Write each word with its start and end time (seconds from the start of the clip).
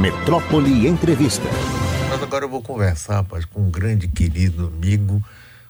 Metrópole 0.00 0.88
Entrevista. 0.88 1.44
Mas 2.08 2.22
agora 2.22 2.46
eu 2.46 2.48
vou 2.48 2.62
conversar, 2.62 3.16
rapaz, 3.16 3.44
com 3.44 3.60
um 3.60 3.70
grande 3.70 4.08
querido 4.08 4.68
amigo, 4.68 5.22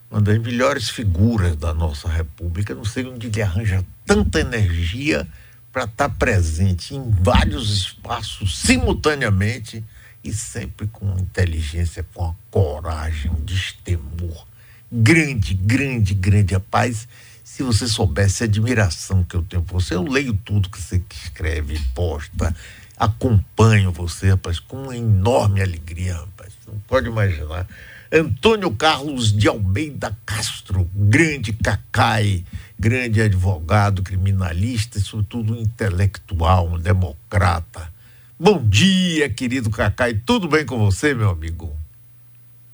uma 0.09 0.21
das 0.21 0.37
melhores 0.37 0.89
figuras 0.89 1.57
da 1.57 1.73
nossa 1.73 2.07
República. 2.07 2.73
Não 2.73 2.85
sei 2.85 3.05
onde 3.05 3.27
ele 3.27 3.41
arranja 3.41 3.85
tanta 4.05 4.39
energia 4.39 5.27
para 5.69 5.83
estar 5.83 6.07
tá 6.07 6.15
presente 6.17 6.95
em 6.95 7.11
vários 7.11 7.69
espaços 7.71 8.57
simultaneamente 8.57 9.83
e 10.23 10.31
sempre 10.31 10.87
com 10.87 11.13
inteligência, 11.19 12.05
com 12.13 12.23
a 12.23 12.33
coragem, 12.49 13.29
um 13.31 13.43
destemor. 13.43 14.47
Grande, 14.89 15.53
grande, 15.55 16.13
grande. 16.13 16.53
Rapaz, 16.53 17.05
se 17.43 17.63
você 17.63 17.85
soubesse 17.85 18.43
a 18.43 18.45
admiração 18.45 19.25
que 19.25 19.35
eu 19.35 19.43
tenho 19.43 19.61
por 19.61 19.81
você, 19.81 19.93
eu 19.93 20.03
leio 20.03 20.33
tudo 20.33 20.69
que 20.69 20.81
você 20.81 21.03
escreve, 21.11 21.77
posta, 21.93 22.55
acompanho 23.01 23.91
você, 23.91 24.29
rapaz, 24.29 24.59
com 24.59 24.83
uma 24.83 24.95
enorme 24.95 25.59
alegria, 25.59 26.13
rapaz. 26.13 26.53
Não 26.67 26.77
pode 26.87 27.07
imaginar. 27.07 27.67
Antônio 28.13 28.69
Carlos 28.75 29.33
de 29.35 29.47
Almeida 29.47 30.15
Castro, 30.23 30.87
grande 30.93 31.51
cacai, 31.51 32.45
grande 32.79 33.19
advogado, 33.19 34.03
criminalista 34.03 34.99
e, 34.99 35.01
sobretudo, 35.01 35.55
intelectual, 35.55 36.67
um 36.67 36.77
democrata. 36.77 37.91
Bom 38.39 38.63
dia, 38.63 39.29
querido 39.29 39.69
Cacai. 39.69 40.13
Tudo 40.25 40.47
bem 40.47 40.65
com 40.65 40.77
você, 40.77 41.13
meu 41.13 41.29
amigo? 41.29 41.75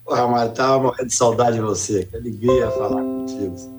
Porra, 0.04 0.28
mas 0.28 0.50
estava 0.50 0.82
morrendo 0.82 1.08
de 1.08 1.14
saudade 1.14 1.56
de 1.56 1.62
você. 1.62 2.06
Que 2.06 2.16
alegria 2.16 2.72
falar 2.72 3.02
contigo. 3.02 3.77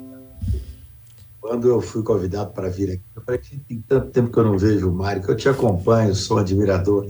Quando 1.40 1.68
eu 1.68 1.80
fui 1.80 2.02
convidado 2.02 2.50
para 2.50 2.68
vir 2.68 2.90
aqui, 2.90 3.02
eu 3.14 3.22
falei 3.22 3.40
que 3.40 3.56
tem 3.58 3.82
tanto 3.86 4.10
tempo 4.10 4.30
que 4.30 4.38
eu 4.38 4.44
não 4.44 4.58
vejo 4.58 4.90
o 4.90 4.94
Mário, 4.94 5.22
que 5.22 5.30
eu 5.30 5.36
te 5.36 5.48
acompanho, 5.48 6.14
sou 6.14 6.38
admirador. 6.38 7.06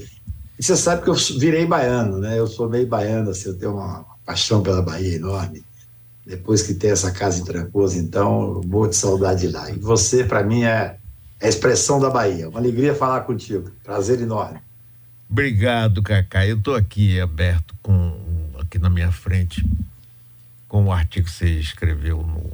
E 0.59 0.63
você 0.63 0.77
sabe 0.77 1.03
que 1.03 1.09
eu 1.09 1.15
virei 1.15 1.65
baiano, 1.65 2.19
né? 2.19 2.39
Eu 2.39 2.47
sou 2.47 2.69
meio 2.69 2.87
baiano, 2.87 3.31
assim, 3.31 3.49
eu 3.49 3.57
tenho 3.57 3.75
uma 3.75 4.05
paixão 4.25 4.63
pela 4.63 4.83
Bahia 4.83 5.17
enorme. 5.17 5.65
Depois 6.27 6.63
que 6.63 6.75
tem 6.75 6.91
essa 6.91 7.11
casa 7.11 7.41
em 7.41 7.45
Trancoso, 7.45 7.99
então, 7.99 8.61
morro 8.67 8.89
de 8.89 8.97
saudade 8.97 9.47
de 9.47 9.49
lá. 9.49 9.71
E 9.71 9.79
você, 9.79 10.25
para 10.25 10.43
mim, 10.43 10.65
é, 10.65 10.99
é 11.41 11.47
a 11.47 11.49
expressão 11.49 11.99
da 11.99 12.11
Bahia. 12.11 12.49
Uma 12.49 12.59
alegria 12.59 12.95
falar 12.95 13.23
contigo. 13.23 13.71
Prazer 13.83 14.21
enorme. 14.21 14.59
Obrigado, 15.31 16.03
Cacá. 16.03 16.47
Eu 16.47 16.59
estou 16.59 16.75
aqui 16.75 17.19
aberto 17.19 17.75
com 17.83 18.13
aqui 18.59 18.79
na 18.79 18.91
minha 18.91 19.11
frente 19.11 19.65
com 20.69 20.85
o 20.85 20.93
artigo 20.93 21.27
que 21.27 21.33
você 21.33 21.49
escreveu 21.59 22.19
no 22.19 22.53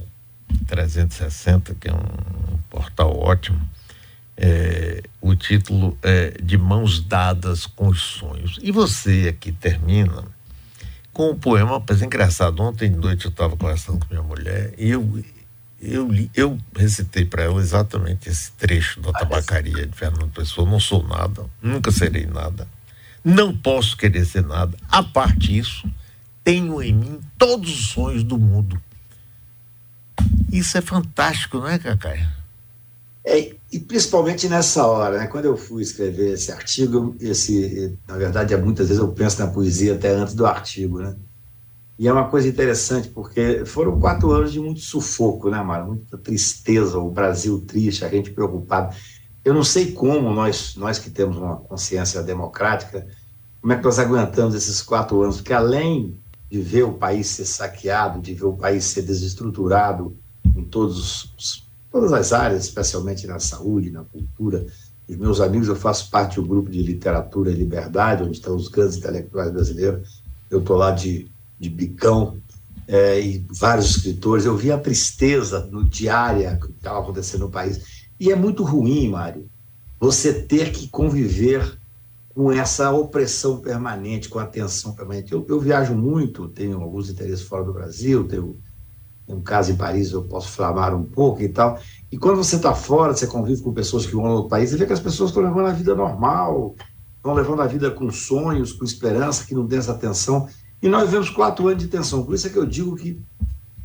360, 0.66 1.74
que 1.74 1.88
é 1.88 1.92
um 1.92 2.58
portal 2.70 3.16
ótimo. 3.18 3.60
É, 4.36 5.02
o 5.20 5.34
título 5.34 5.96
é 6.02 6.30
De 6.42 6.58
Mãos 6.58 7.00
Dadas 7.00 7.66
com 7.66 7.88
os 7.88 8.02
Sonhos. 8.02 8.58
E 8.62 8.72
você 8.72 9.28
aqui 9.28 9.52
termina 9.52 10.24
com 11.12 11.30
o 11.30 11.36
poema, 11.36 11.82
mas 11.88 12.02
é 12.02 12.04
engraçado, 12.04 12.60
ontem 12.60 12.90
de 12.90 12.98
noite 12.98 13.26
eu 13.26 13.30
estava 13.30 13.56
conversando 13.56 14.00
com 14.00 14.06
minha 14.12 14.22
mulher 14.22 14.74
e 14.76 14.90
eu, 14.90 15.24
eu, 15.80 16.10
eu 16.34 16.58
recitei 16.76 17.24
para 17.24 17.44
ela 17.44 17.60
exatamente 17.60 18.28
esse 18.28 18.50
trecho 18.52 19.00
da 19.00 19.12
tabacaria 19.12 19.86
de 19.86 19.96
Fernando 19.96 20.32
Pessoa. 20.32 20.68
Não 20.68 20.80
sou 20.80 21.06
nada, 21.06 21.46
nunca 21.62 21.92
serei 21.92 22.26
nada, 22.26 22.66
não 23.24 23.56
posso 23.56 23.96
querer 23.96 24.24
ser 24.24 24.42
nada. 24.42 24.76
A 24.90 25.04
parte 25.04 25.38
disso, 25.38 25.88
tenho 26.42 26.82
em 26.82 26.92
mim 26.92 27.20
todos 27.38 27.72
os 27.72 27.86
sonhos 27.90 28.24
do 28.24 28.36
mundo. 28.36 28.80
Isso 30.54 30.78
é 30.78 30.80
fantástico, 30.80 31.58
não 31.58 31.66
é, 31.66 31.80
Cacai? 31.80 32.24
É, 33.24 33.56
e 33.72 33.80
principalmente 33.80 34.48
nessa 34.48 34.86
hora, 34.86 35.18
né? 35.18 35.26
quando 35.26 35.46
eu 35.46 35.56
fui 35.56 35.82
escrever 35.82 36.34
esse 36.34 36.52
artigo, 36.52 37.16
esse, 37.18 37.98
na 38.06 38.16
verdade, 38.16 38.56
muitas 38.56 38.86
vezes 38.86 39.02
eu 39.02 39.08
penso 39.08 39.40
na 39.40 39.48
poesia 39.48 39.96
até 39.96 40.10
antes 40.10 40.32
do 40.32 40.46
artigo, 40.46 41.00
né? 41.00 41.16
E 41.98 42.06
é 42.06 42.12
uma 42.12 42.28
coisa 42.28 42.46
interessante, 42.46 43.08
porque 43.08 43.64
foram 43.64 43.98
quatro 43.98 44.30
anos 44.30 44.52
de 44.52 44.60
muito 44.60 44.78
sufoco, 44.78 45.50
né, 45.50 45.60
Mara? 45.60 45.84
Muita 45.84 46.16
tristeza, 46.18 46.98
o 46.98 47.10
Brasil 47.10 47.60
triste, 47.66 48.04
a 48.04 48.08
gente 48.08 48.30
preocupado. 48.30 48.94
Eu 49.44 49.54
não 49.54 49.64
sei 49.64 49.90
como 49.90 50.32
nós, 50.32 50.76
nós 50.76 51.00
que 51.00 51.10
temos 51.10 51.36
uma 51.36 51.56
consciência 51.56 52.22
democrática, 52.22 53.08
como 53.60 53.72
é 53.72 53.76
que 53.76 53.84
nós 53.84 53.98
aguentamos 53.98 54.54
esses 54.54 54.80
quatro 54.82 55.20
anos, 55.20 55.36
porque 55.36 55.52
além 55.52 56.16
de 56.48 56.60
ver 56.60 56.84
o 56.84 56.92
país 56.92 57.26
ser 57.26 57.44
saqueado, 57.44 58.20
de 58.20 58.34
ver 58.34 58.44
o 58.44 58.56
país 58.56 58.84
ser 58.84 59.02
desestruturado 59.02 60.16
em 60.54 60.64
todos 60.64 61.34
os, 61.36 61.64
todas 61.90 62.12
as 62.12 62.32
áreas, 62.32 62.64
especialmente 62.64 63.26
na 63.26 63.38
saúde, 63.38 63.90
na 63.90 64.04
cultura. 64.04 64.66
Os 65.08 65.16
meus 65.16 65.40
amigos, 65.40 65.68
eu 65.68 65.76
faço 65.76 66.10
parte 66.10 66.36
do 66.36 66.46
grupo 66.46 66.70
de 66.70 66.82
literatura 66.82 67.50
e 67.50 67.54
liberdade, 67.54 68.22
onde 68.22 68.38
estão 68.38 68.56
os 68.56 68.68
grandes 68.68 68.96
intelectuais 68.96 69.52
brasileiros. 69.52 70.22
Eu 70.50 70.60
estou 70.60 70.76
lá 70.76 70.90
de 70.90 71.30
de 71.58 71.70
Bicão, 71.70 72.36
é, 72.86 73.20
e 73.20 73.44
vários 73.50 73.96
escritores. 73.96 74.44
Eu 74.44 74.56
vi 74.56 74.70
a 74.70 74.78
tristeza 74.78 75.66
no 75.70 75.84
diária 75.84 76.58
que 76.60 76.70
estava 76.70 77.00
acontecendo 77.00 77.42
no 77.42 77.50
país. 77.50 78.04
E 78.18 78.30
é 78.30 78.36
muito 78.36 78.62
ruim, 78.62 79.08
Mário, 79.08 79.48
você 79.98 80.32
ter 80.32 80.72
que 80.72 80.88
conviver 80.88 81.78
com 82.34 82.50
essa 82.50 82.90
opressão 82.90 83.58
permanente, 83.58 84.28
com 84.28 84.38
a 84.38 84.46
tensão 84.46 84.92
permanente. 84.92 85.32
Eu, 85.32 85.44
eu 85.48 85.60
viajo 85.60 85.94
muito, 85.94 86.48
tenho 86.48 86.80
alguns 86.80 87.08
interesses 87.08 87.42
fora 87.42 87.64
do 87.64 87.72
Brasil, 87.72 88.24
tenho, 88.26 88.56
um 89.28 89.40
caso 89.40 89.72
em 89.72 89.76
Paris, 89.76 90.12
eu 90.12 90.22
posso 90.22 90.48
flamar 90.48 90.94
um 90.94 91.04
pouco 91.04 91.42
e 91.42 91.48
tal. 91.48 91.78
E 92.12 92.18
quando 92.18 92.36
você 92.36 92.56
está 92.56 92.74
fora, 92.74 93.14
você 93.14 93.26
convive 93.26 93.62
com 93.62 93.72
pessoas 93.72 94.06
que 94.06 94.14
vão 94.14 94.34
no 94.34 94.48
país, 94.48 94.70
você 94.70 94.76
vê 94.76 94.86
que 94.86 94.92
as 94.92 95.00
pessoas 95.00 95.30
estão 95.30 95.42
levando 95.42 95.66
a 95.66 95.72
vida 95.72 95.94
normal, 95.94 96.74
estão 97.16 97.32
levando 97.32 97.62
a 97.62 97.66
vida 97.66 97.90
com 97.90 98.10
sonhos, 98.10 98.72
com 98.72 98.84
esperança, 98.84 99.46
que 99.46 99.54
não 99.54 99.66
tem 99.66 99.78
essa 99.78 99.94
tensão. 99.94 100.48
E 100.82 100.88
nós 100.88 101.04
vivemos 101.04 101.30
quatro 101.30 101.66
anos 101.68 101.82
de 101.82 101.88
tensão. 101.88 102.24
Por 102.24 102.34
isso 102.34 102.46
é 102.46 102.50
que 102.50 102.58
eu 102.58 102.66
digo 102.66 102.94
que 102.94 103.20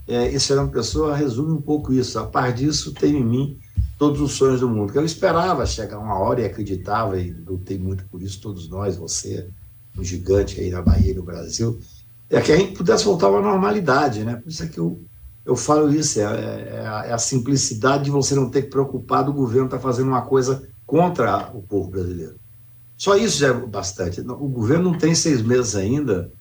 é, 0.08 0.28
esse 0.34 0.48
Fernando 0.48 0.72
Pessoa 0.72 1.16
resume 1.16 1.54
um 1.54 1.62
pouco 1.62 1.94
isso. 1.94 2.20
A 2.20 2.26
par 2.26 2.52
disso, 2.52 2.94
tenho 2.94 3.20
em 3.20 3.24
mim 3.24 3.60
todos 3.98 4.20
os 4.20 4.34
sonhos 4.34 4.60
do 4.60 4.68
mundo. 4.68 4.92
Que 4.92 4.98
eu 4.98 5.06
esperava 5.06 5.66
chegar 5.66 6.00
uma 6.00 6.18
hora 6.18 6.42
e 6.42 6.46
acreditava, 6.46 7.20
e 7.20 7.32
lutei 7.32 7.78
muito 7.78 8.06
por 8.06 8.22
isso, 8.22 8.42
todos 8.42 8.68
nós, 8.70 8.98
você, 8.98 9.48
um 9.98 10.04
gigante 10.04 10.60
aí 10.60 10.70
na 10.70 10.82
Bahia 10.82 11.14
no 11.14 11.24
Brasil, 11.24 11.80
é 12.30 12.42
que 12.42 12.52
a 12.52 12.58
gente 12.58 12.74
pudesse 12.74 13.06
voltar 13.06 13.30
uma 13.30 13.42
normalidade, 13.42 14.24
né? 14.24 14.36
Por 14.36 14.50
isso 14.50 14.64
é 14.64 14.68
que 14.68 14.78
eu, 14.78 15.02
eu 15.50 15.56
falo 15.56 15.92
isso, 15.92 16.20
é, 16.20 16.24
é, 16.24 16.88
a, 16.88 17.06
é 17.08 17.12
a 17.12 17.18
simplicidade 17.18 18.04
de 18.04 18.12
você 18.12 18.36
não 18.36 18.52
ter 18.52 18.62
que 18.62 18.70
preocupar 18.70 19.24
do 19.24 19.34
governo 19.34 19.66
estar 19.66 19.78
tá 19.78 19.84
fazendo 19.84 20.10
uma 20.10 20.22
coisa 20.22 20.70
contra 20.86 21.50
o 21.56 21.64
povo 21.64 21.90
brasileiro. 21.90 22.36
Só 22.96 23.16
isso 23.16 23.40
já 23.40 23.48
é 23.48 23.54
bastante. 23.54 24.22
O 24.22 24.48
governo 24.48 24.92
não 24.92 24.98
tem 25.00 25.16
seis 25.16 25.42
meses 25.42 25.76
ainda 25.76 26.32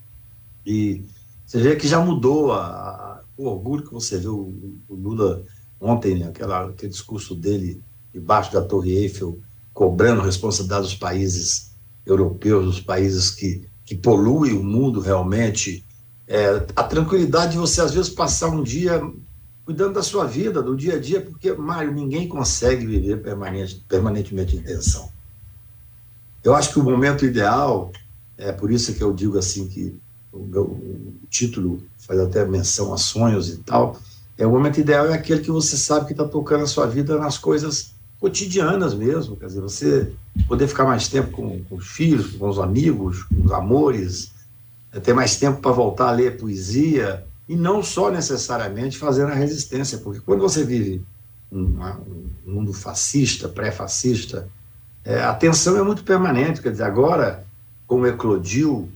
e 0.66 1.06
você 1.46 1.58
vê 1.58 1.74
que 1.74 1.88
já 1.88 1.98
mudou 2.04 2.52
a, 2.52 2.66
a, 2.66 3.20
o 3.34 3.46
orgulho 3.46 3.82
que 3.82 3.94
você 3.94 4.18
viu 4.18 4.34
o, 4.34 4.76
o 4.86 4.94
Lula 4.94 5.42
ontem, 5.80 6.18
né, 6.18 6.26
aquela, 6.26 6.66
aquele 6.66 6.92
discurso 6.92 7.34
dele 7.34 7.80
debaixo 8.12 8.52
da 8.52 8.60
Torre 8.60 8.92
Eiffel, 8.94 9.38
cobrando 9.72 10.20
responsabilidade 10.20 10.82
dos 10.82 10.94
países 10.94 11.72
europeus, 12.04 12.66
dos 12.66 12.80
países 12.80 13.30
que, 13.30 13.66
que 13.86 13.94
poluem 13.96 14.52
o 14.52 14.62
mundo 14.62 15.00
realmente. 15.00 15.82
É, 16.28 16.66
a 16.76 16.82
tranquilidade 16.82 17.52
de 17.52 17.58
você, 17.58 17.80
às 17.80 17.94
vezes, 17.94 18.10
passar 18.10 18.50
um 18.50 18.62
dia 18.62 19.02
cuidando 19.64 19.94
da 19.94 20.02
sua 20.02 20.26
vida, 20.26 20.62
do 20.62 20.76
dia 20.76 20.96
a 20.96 20.98
dia, 21.00 21.22
porque, 21.22 21.52
Mário, 21.52 21.90
ninguém 21.90 22.28
consegue 22.28 22.86
viver 22.86 23.22
permanente, 23.22 23.82
permanentemente 23.88 24.56
em 24.56 24.62
tensão. 24.62 25.08
Eu 26.44 26.54
acho 26.54 26.72
que 26.72 26.78
o 26.78 26.84
momento 26.84 27.24
ideal, 27.24 27.90
é 28.36 28.52
por 28.52 28.70
isso 28.70 28.94
que 28.94 29.02
eu 29.02 29.12
digo 29.12 29.38
assim 29.38 29.66
que 29.66 29.96
o, 30.32 30.38
o 30.38 31.12
título 31.30 31.82
faz 31.98 32.20
até 32.20 32.44
menção 32.44 32.92
a 32.92 32.98
sonhos 32.98 33.48
e 33.48 33.56
tal, 33.58 33.98
é 34.36 34.46
o 34.46 34.50
momento 34.50 34.78
ideal 34.78 35.06
é 35.06 35.14
aquele 35.14 35.40
que 35.40 35.50
você 35.50 35.76
sabe 35.76 36.06
que 36.06 36.12
está 36.12 36.24
tocando 36.24 36.64
a 36.64 36.66
sua 36.66 36.86
vida 36.86 37.18
nas 37.18 37.36
coisas 37.36 37.92
cotidianas 38.20 38.94
mesmo, 38.94 39.36
quer 39.36 39.46
dizer, 39.46 39.60
você 39.60 40.12
poder 40.46 40.68
ficar 40.68 40.84
mais 40.84 41.08
tempo 41.08 41.30
com, 41.30 41.62
com 41.64 41.76
os 41.76 41.88
filhos, 41.88 42.36
com 42.36 42.48
os 42.48 42.58
amigos, 42.58 43.22
com 43.24 43.44
os 43.44 43.52
amores, 43.52 44.32
ter 45.02 45.12
mais 45.12 45.36
tempo 45.36 45.60
para 45.60 45.72
voltar 45.72 46.08
a 46.08 46.12
ler 46.12 46.38
poesia 46.38 47.24
e 47.48 47.56
não 47.56 47.82
só 47.82 48.10
necessariamente 48.10 48.98
fazendo 48.98 49.32
a 49.32 49.34
resistência, 49.34 49.98
porque 49.98 50.20
quando 50.20 50.40
você 50.40 50.64
vive 50.64 51.02
um, 51.50 51.60
um 52.46 52.52
mundo 52.52 52.72
fascista, 52.72 53.48
pré-fascista, 53.48 54.48
é, 55.04 55.22
a 55.22 55.34
tensão 55.34 55.76
é 55.76 55.82
muito 55.82 56.04
permanente, 56.04 56.60
quer 56.60 56.70
dizer, 56.70 56.84
agora, 56.84 57.46
como 57.86 58.06
eclodiu 58.06 58.90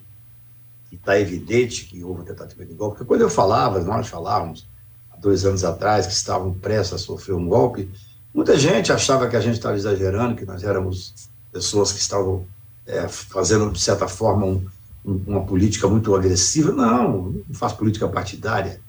está 1.02 1.18
evidente 1.18 1.86
que 1.86 2.04
houve 2.04 2.20
uma 2.20 2.26
tentativa 2.26 2.64
de 2.64 2.74
golpe, 2.74 2.98
porque 2.98 3.08
quando 3.08 3.22
eu 3.22 3.30
falava, 3.30 3.80
nós 3.80 4.06
falávamos, 4.06 4.66
há 5.10 5.16
dois 5.16 5.44
anos 5.44 5.64
atrás, 5.64 6.06
que 6.06 6.12
estavam 6.12 6.52
prestes 6.54 6.94
a 6.94 6.98
sofrer 6.98 7.34
um 7.34 7.48
golpe, 7.48 7.90
muita 8.32 8.56
gente 8.56 8.92
achava 8.92 9.28
que 9.28 9.34
a 9.34 9.40
gente 9.40 9.54
estava 9.54 9.76
exagerando, 9.76 10.36
que 10.36 10.44
nós 10.44 10.62
éramos 10.62 11.28
pessoas 11.50 11.92
que 11.92 11.98
estavam 11.98 12.46
é, 12.86 13.08
fazendo, 13.08 13.70
de 13.70 13.80
certa 13.80 14.06
forma, 14.06 14.46
um, 14.46 14.66
uma 15.04 15.44
política 15.44 15.88
muito 15.88 16.14
agressiva. 16.14 16.72
Não, 16.72 17.32
não 17.46 17.54
faço 17.54 17.76
política 17.76 18.08
partidária. 18.08 18.80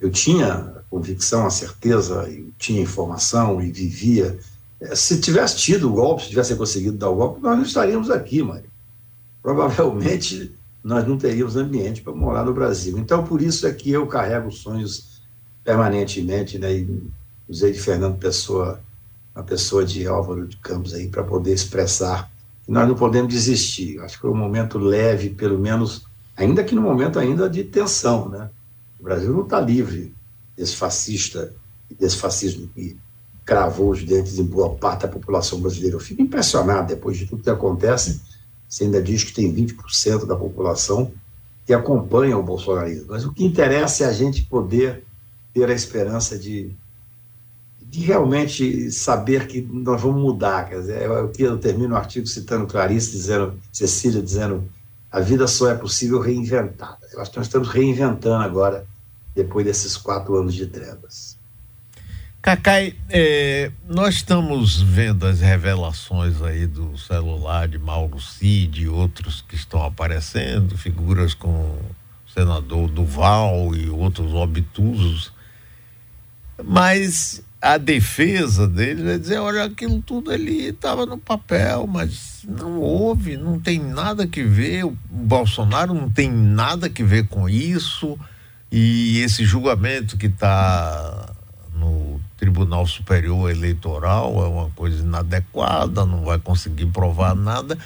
Eu 0.00 0.10
tinha 0.10 0.54
a 0.54 0.80
convicção, 0.90 1.46
a 1.46 1.50
certeza, 1.50 2.28
eu 2.28 2.48
tinha 2.58 2.82
informação 2.82 3.60
e 3.60 3.70
vivia. 3.70 4.38
É, 4.80 4.94
se 4.94 5.20
tivesse 5.20 5.56
tido 5.56 5.88
o 5.88 5.92
golpe, 5.92 6.22
se 6.22 6.28
tivesse 6.28 6.54
conseguido 6.54 6.96
dar 6.96 7.10
o 7.10 7.16
golpe, 7.16 7.40
nós 7.40 7.56
não 7.56 7.64
estaríamos 7.64 8.10
aqui, 8.10 8.42
Mário 8.42 8.76
provavelmente 9.46 10.52
nós 10.82 11.06
não 11.06 11.16
teríamos 11.16 11.54
ambiente 11.54 12.02
para 12.02 12.12
morar 12.12 12.44
no 12.44 12.52
Brasil. 12.52 12.98
Então, 12.98 13.22
por 13.22 13.40
isso 13.40 13.64
é 13.64 13.72
que 13.72 13.92
eu 13.92 14.04
carrego 14.08 14.50
sonhos 14.50 15.22
permanentemente, 15.62 16.58
né? 16.58 16.74
E 16.74 17.00
usei 17.48 17.70
de 17.70 17.78
Fernando 17.78 18.18
Pessoa, 18.18 18.80
uma 19.32 19.44
pessoa 19.44 19.84
de 19.84 20.04
Álvaro 20.04 20.48
de 20.48 20.56
Campos 20.56 20.92
aí, 20.92 21.06
para 21.06 21.22
poder 21.22 21.54
expressar 21.54 22.28
nós 22.66 22.88
não 22.88 22.94
podemos 22.94 23.32
desistir. 23.32 24.00
Acho 24.00 24.16
que 24.16 24.22
foi 24.22 24.30
um 24.30 24.36
momento 24.36 24.78
leve, 24.78 25.30
pelo 25.30 25.58
menos, 25.58 26.06
ainda 26.36 26.64
que 26.64 26.74
no 26.74 26.82
momento 26.82 27.18
ainda 27.18 27.48
de 27.48 27.64
tensão, 27.64 28.28
né? 28.28 28.50
O 28.98 29.04
Brasil 29.04 29.32
não 29.32 29.42
está 29.42 29.60
livre 29.60 30.14
desse 30.56 30.74
fascista, 30.74 31.54
desse 31.98 32.16
fascismo 32.16 32.68
que 32.74 32.96
cravou 33.44 33.90
os 33.90 34.02
dentes 34.02 34.38
em 34.38 34.44
boa 34.44 34.74
parte 34.74 35.02
da 35.02 35.08
população 35.08 35.60
brasileira. 35.60 35.94
Eu 35.94 36.00
fico 36.00 36.20
impressionado, 36.20 36.88
depois 36.88 37.16
de 37.16 37.26
tudo 37.26 37.42
que 37.42 37.50
acontece, 37.50 38.20
você 38.68 38.84
ainda 38.84 39.00
diz 39.00 39.22
que 39.22 39.32
tem 39.32 39.54
20% 39.54 40.26
da 40.26 40.34
população 40.34 41.12
que 41.64 41.72
acompanha 41.72 42.36
o 42.36 42.42
bolsonarismo. 42.42 43.06
Mas 43.08 43.24
o 43.24 43.32
que 43.32 43.44
interessa 43.44 44.04
é 44.04 44.06
a 44.08 44.12
gente 44.12 44.42
poder 44.44 45.04
ter 45.54 45.70
a 45.70 45.74
esperança 45.74 46.36
de, 46.36 46.74
de 47.88 48.00
realmente 48.00 48.90
saber 48.90 49.46
que 49.46 49.62
nós 49.62 50.00
vamos 50.00 50.20
mudar. 50.20 50.68
Quer 50.68 50.80
dizer, 50.80 51.02
eu, 51.02 51.32
eu 51.38 51.58
termino 51.58 51.94
o 51.94 51.96
artigo 51.96 52.26
citando 52.26 52.66
Clarice, 52.66 53.12
dizendo, 53.12 53.54
Cecília, 53.72 54.20
dizendo 54.20 54.68
a 55.10 55.20
vida 55.20 55.46
só 55.46 55.70
é 55.70 55.74
possível 55.74 56.20
reinventada. 56.20 57.06
Eu 57.12 57.20
acho 57.20 57.30
que 57.30 57.36
nós 57.38 57.46
estamos 57.46 57.68
reinventando 57.68 58.44
agora, 58.44 58.84
depois 59.34 59.64
desses 59.64 59.96
quatro 59.96 60.36
anos 60.36 60.54
de 60.54 60.66
trevas. 60.66 61.36
Cacai, 62.42 62.94
é, 63.08 63.72
nós 63.88 64.16
estamos 64.16 64.80
vendo 64.80 65.26
as 65.26 65.40
revelações 65.40 66.40
aí 66.42 66.66
do 66.66 66.96
celular 66.96 67.66
de 67.66 67.78
Mauro 67.78 68.20
Cid 68.20 68.82
e 68.82 68.88
outros 68.88 69.42
que 69.48 69.56
estão 69.56 69.82
aparecendo, 69.82 70.78
figuras 70.78 71.34
com 71.34 71.48
o 71.48 71.80
senador 72.32 72.88
Duval 72.88 73.74
e 73.74 73.90
outros 73.90 74.32
obtusos, 74.32 75.32
mas 76.62 77.42
a 77.60 77.78
defesa 77.78 78.68
deles 78.68 79.06
é 79.06 79.18
dizer, 79.18 79.38
olha, 79.38 79.64
aquilo 79.64 80.00
tudo 80.02 80.30
ali 80.30 80.68
estava 80.68 81.06
no 81.06 81.18
papel, 81.18 81.86
mas 81.86 82.44
não 82.46 82.78
houve, 82.80 83.36
não 83.36 83.58
tem 83.58 83.78
nada 83.78 84.26
que 84.26 84.42
ver, 84.42 84.84
o 84.84 84.96
Bolsonaro 85.10 85.94
não 85.94 86.10
tem 86.10 86.30
nada 86.30 86.88
que 86.88 87.02
ver 87.02 87.26
com 87.28 87.48
isso, 87.48 88.18
e 88.70 89.20
esse 89.20 89.44
julgamento 89.44 90.16
que 90.16 90.26
está 90.26 91.32
no 91.74 92.20
Tribunal 92.36 92.86
Superior 92.86 93.50
Eleitoral 93.50 94.44
é 94.44 94.48
uma 94.48 94.70
coisa 94.70 95.02
inadequada, 95.02 96.04
não 96.04 96.24
vai 96.24 96.38
conseguir 96.38 96.86
provar 96.86 97.34
nada. 97.34 97.78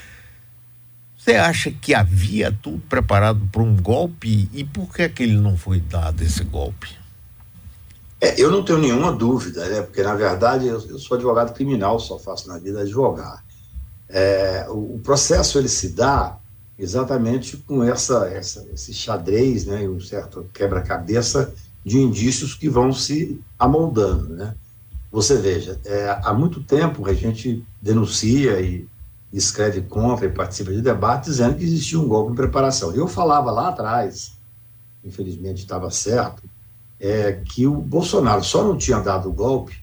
Você 1.16 1.32
acha 1.32 1.70
que 1.70 1.94
havia 1.94 2.50
tudo 2.50 2.82
preparado 2.88 3.46
para 3.52 3.62
um 3.62 3.76
golpe 3.76 4.48
e 4.52 4.64
por 4.64 4.92
que, 4.92 5.02
é 5.02 5.08
que 5.08 5.22
ele 5.22 5.36
não 5.36 5.56
foi 5.56 5.78
dado 5.78 6.22
esse 6.22 6.42
golpe? 6.42 6.99
É, 8.20 8.38
eu 8.40 8.50
não 8.50 8.62
tenho 8.62 8.78
nenhuma 8.78 9.10
dúvida, 9.10 9.66
né? 9.66 9.82
porque 9.82 10.02
na 10.02 10.14
verdade 10.14 10.66
eu, 10.66 10.78
eu 10.88 10.98
sou 10.98 11.16
advogado 11.16 11.54
criminal, 11.54 11.98
só 11.98 12.18
faço 12.18 12.48
na 12.48 12.58
vida 12.58 12.82
advogar. 12.82 13.42
É, 14.08 14.66
o, 14.68 14.96
o, 14.96 15.00
processo 15.02 15.58
ele 15.58 15.68
se 15.68 15.90
dá 15.90 16.36
exatamente 16.78 17.56
com 17.56 17.82
essa, 17.82 18.28
essa 18.28 18.66
esse 18.74 18.92
xadrez, 18.92 19.64
né, 19.64 19.88
um 19.88 20.00
certo 20.00 20.46
quebra-cabeça 20.52 21.54
de 21.84 21.98
indícios 21.98 22.54
que 22.54 22.68
vão 22.68 22.92
se 22.92 23.40
amoldando, 23.58 24.34
né? 24.34 24.54
Você 25.10 25.36
veja, 25.36 25.80
é, 25.84 26.20
há 26.22 26.32
muito 26.32 26.62
tempo 26.62 27.08
a 27.08 27.14
gente 27.14 27.64
denuncia 27.80 28.60
e 28.60 28.86
escreve 29.32 29.80
contra 29.82 30.26
e 30.26 30.30
participa 30.30 30.72
de 30.72 30.82
debates 30.82 31.30
dizendo 31.30 31.56
que 31.56 31.64
existia 31.64 31.98
um 31.98 32.06
golpe 32.06 32.32
em 32.32 32.36
preparação. 32.36 32.92
Eu 32.92 33.08
falava 33.08 33.50
lá 33.50 33.68
atrás, 33.68 34.32
infelizmente 35.04 35.62
estava 35.62 35.90
certo, 35.90 36.42
é, 37.00 37.32
que 37.32 37.66
o 37.66 37.74
Bolsonaro 37.74 38.44
só 38.44 38.62
não 38.62 38.76
tinha 38.76 39.00
dado 39.00 39.28
o 39.28 39.32
golpe 39.32 39.76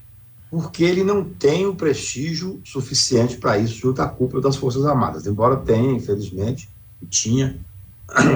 porque 0.49 0.83
ele 0.83 1.03
não 1.03 1.23
tem 1.23 1.65
o 1.65 1.75
prestígio 1.75 2.61
suficiente 2.63 3.37
para 3.37 3.57
isso 3.57 3.75
junto 3.75 4.01
à 4.01 4.07
cúpula 4.07 4.41
das 4.41 4.55
Forças 4.55 4.85
Armadas, 4.85 5.27
embora 5.27 5.57
tenha, 5.57 5.91
infelizmente, 5.91 6.69
tinha 7.09 7.59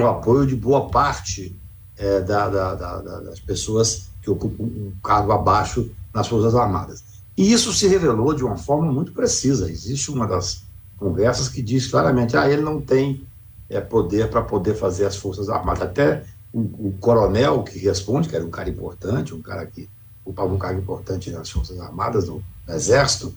o 0.02 0.06
apoio 0.06 0.46
de 0.46 0.56
boa 0.56 0.90
parte 0.90 1.56
é, 1.98 2.20
da, 2.20 2.50
da, 2.50 2.76
da, 2.76 3.20
das 3.22 3.40
pessoas 3.40 4.10
que 4.22 4.30
ocupam 4.30 4.64
um 4.64 4.92
cargo 5.02 5.32
abaixo 5.32 5.90
nas 6.14 6.28
Forças 6.28 6.54
Armadas. 6.54 7.04
E 7.38 7.52
isso 7.52 7.72
se 7.72 7.88
revelou 7.88 8.34
de 8.34 8.44
uma 8.44 8.58
forma 8.58 8.92
muito 8.92 9.14
precisa. 9.14 9.72
Existe 9.72 10.12
uma 10.12 10.28
das 10.28 10.64
conversas 10.98 11.48
que 11.48 11.62
diz 11.62 11.88
claramente: 11.88 12.36
ah, 12.36 12.50
ele 12.50 12.62
não 12.62 12.82
tem 12.82 13.26
é, 13.70 13.80
poder 13.80 14.30
para 14.30 14.42
poder 14.42 14.76
fazer 14.76 15.06
as 15.06 15.16
Forças 15.16 15.50
Armadas. 15.50 15.82
Até 15.82 16.26
o, 16.54 16.60
o, 16.60 16.98
coronel 17.00 17.64
que 17.64 17.80
responde, 17.80 18.28
que 18.28 18.36
era 18.36 18.46
um 18.46 18.50
cara 18.50 18.70
importante, 18.70 19.34
um 19.34 19.42
cara 19.42 19.66
que 19.66 19.90
ocupava 20.26 20.54
um 20.54 20.58
cargo 20.58 20.82
importante 20.82 21.32
nas 21.32 21.50
Forças 21.50 21.80
Armadas, 21.80 22.28
no, 22.28 22.44
no 22.68 22.74
Exército, 22.74 23.34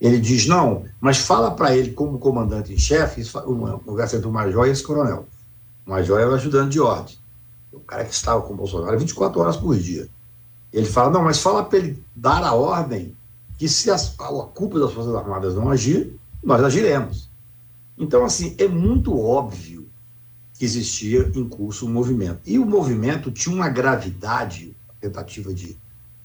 ele 0.00 0.20
diz: 0.20 0.46
não, 0.46 0.84
mas 1.00 1.18
fala 1.18 1.50
para 1.50 1.76
ele, 1.76 1.92
como 1.92 2.18
comandante 2.18 2.72
em 2.72 2.78
chefe, 2.78 3.22
uma 3.46 3.78
conversa 3.78 4.16
entre 4.16 4.28
o 4.28 4.32
major 4.32 4.66
e 4.66 4.70
esse 4.70 4.82
coronel. 4.82 5.26
O 5.86 5.90
major 5.90 6.20
era 6.20 6.30
o 6.30 6.34
ajudante 6.34 6.70
de 6.70 6.80
ordem 6.80 7.16
o 7.72 7.80
cara 7.80 8.04
que 8.04 8.12
estava 8.12 8.42
com 8.42 8.52
o 8.52 8.56
Bolsonaro 8.56 8.98
24 8.98 9.40
horas 9.40 9.56
por 9.56 9.76
dia. 9.76 10.08
Ele 10.72 10.86
fala, 10.86 11.10
não, 11.10 11.22
mas 11.22 11.40
fala 11.40 11.64
para 11.64 11.78
ele 11.78 12.02
dar 12.14 12.42
a 12.44 12.52
ordem 12.52 13.16
que 13.56 13.68
se 13.68 13.90
as, 13.90 14.14
a 14.18 14.28
culpa 14.54 14.78
das 14.78 14.92
Forças 14.92 15.14
Armadas 15.14 15.54
não 15.54 15.70
agir, 15.70 16.14
nós 16.42 16.62
agiremos. 16.62 17.28
Então, 17.96 18.24
assim, 18.24 18.54
é 18.58 18.68
muito 18.68 19.18
óbvio 19.18 19.77
que 20.58 20.64
existia 20.64 21.30
em 21.34 21.48
curso 21.48 21.86
um 21.86 21.90
movimento. 21.90 22.40
E 22.44 22.58
o 22.58 22.66
movimento 22.66 23.30
tinha 23.30 23.54
uma 23.54 23.68
gravidade, 23.68 24.76
tentativa 25.00 25.54
de 25.54 25.76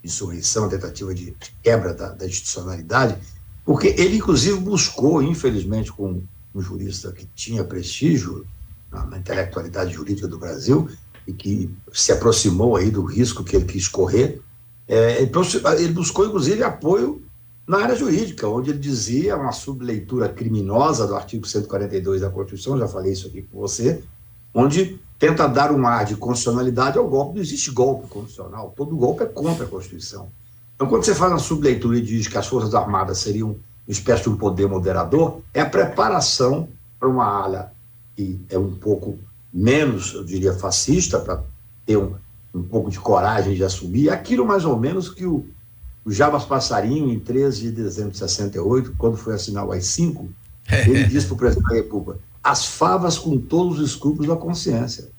insurreição, 0.04 0.68
tentativa 0.68 1.14
de 1.14 1.36
quebra 1.62 1.94
da, 1.94 2.10
da 2.10 2.26
institucionalidade, 2.26 3.18
porque 3.64 3.96
ele, 3.98 4.18
inclusive, 4.18 4.60
buscou, 4.60 5.22
infelizmente, 5.22 5.92
com 5.92 6.22
um 6.54 6.62
jurista 6.62 7.12
que 7.12 7.28
tinha 7.36 7.64
prestígio 7.64 8.46
na, 8.92 9.06
na 9.06 9.18
intelectualidade 9.20 9.94
jurídica 9.94 10.28
do 10.28 10.40
Brasil, 10.40 10.90
e 11.26 11.32
que 11.32 11.70
se 11.94 12.12
aproximou 12.12 12.76
aí 12.76 12.92
do 12.92 13.04
risco 13.04 13.44
que 13.44 13.56
ele 13.56 13.66
quis 13.66 13.88
correr, 13.88 14.42
é, 14.88 15.22
ele 15.22 15.94
buscou, 15.94 16.26
inclusive, 16.26 16.64
apoio 16.64 17.24
na 17.66 17.78
área 17.78 17.96
jurídica, 17.96 18.48
onde 18.48 18.72
ele 18.72 18.80
dizia 18.80 19.38
uma 19.38 19.54
subleitura 19.54 20.28
criminosa 20.28 21.08
do 21.08 21.16
artigo 21.16 21.48
142 21.48 22.20
da 22.20 22.30
Constituição, 22.30 22.78
já 22.78 22.88
falei 22.88 23.14
isso 23.14 23.28
aqui 23.28 23.44
com 23.44 23.60
você, 23.60 24.04
onde 24.54 25.00
tenta 25.18 25.48
dar 25.48 25.72
um 25.72 25.88
ar 25.88 26.06
de 26.06 26.16
constitucionalidade 26.16 26.98
ao 26.98 27.08
golpe. 27.08 27.36
Não 27.36 27.42
existe 27.42 27.72
golpe 27.72 28.08
constitucional, 28.08 28.74
todo 28.76 28.96
golpe 28.96 29.24
é 29.24 29.26
contra 29.26 29.66
a 29.66 29.68
Constituição. 29.68 30.28
Então, 30.76 30.88
quando 30.88 31.06
você 31.06 31.16
faz 31.16 31.32
uma 31.32 31.40
subleitura 31.40 31.98
e 31.98 32.02
diz 32.02 32.28
que 32.28 32.38
as 32.38 32.48
Forças 32.48 32.76
Armadas 32.76 33.20
seriam 33.20 33.50
uma 33.50 33.58
espécie 33.88 34.24
de 34.24 34.30
um 34.30 34.36
poder 34.36 34.68
moderador, 34.68 35.40
é 35.54 35.62
a 35.62 35.66
preparação 35.66 36.68
para 37.00 37.08
uma 37.08 37.26
ala 37.26 37.72
que 38.16 38.40
é 38.50 38.58
um 38.58 38.76
pouco 38.76 39.18
menos, 39.54 40.14
eu 40.14 40.24
diria, 40.24 40.54
fascista, 40.54 41.20
para 41.20 41.44
ter 41.86 41.98
um, 41.98 42.16
um 42.54 42.64
pouco 42.64 42.90
de 42.90 43.00
coragem 43.00 43.56
de 43.56 43.64
assumir, 43.64 44.10
aquilo 44.10 44.46
mais 44.46 44.66
ou 44.66 44.78
menos 44.78 45.10
que 45.10 45.26
o, 45.26 45.46
o 46.06 46.12
Jabas 46.12 46.44
Passarinho, 46.44 47.12
em 47.12 47.20
13 47.20 47.62
de 47.62 47.72
dezembro 47.72 48.12
de 48.12 48.18
68, 48.18 48.96
quando 48.98 49.18
foi 49.18 49.34
assinar 49.34 49.66
o 49.66 49.72
AI-5, 49.72 50.28
ele 50.88 51.06
disse 51.06 51.28
para 51.28 51.34
o 51.34 51.38
presidente 51.38 51.70
da 51.70 51.76
República: 51.76 52.20
as 52.44 52.66
favas 52.66 53.18
com 53.18 53.38
todos 53.40 53.80
os 53.80 53.92
escrúpulos 53.92 54.28
da 54.28 54.36
consciência. 54.36 55.10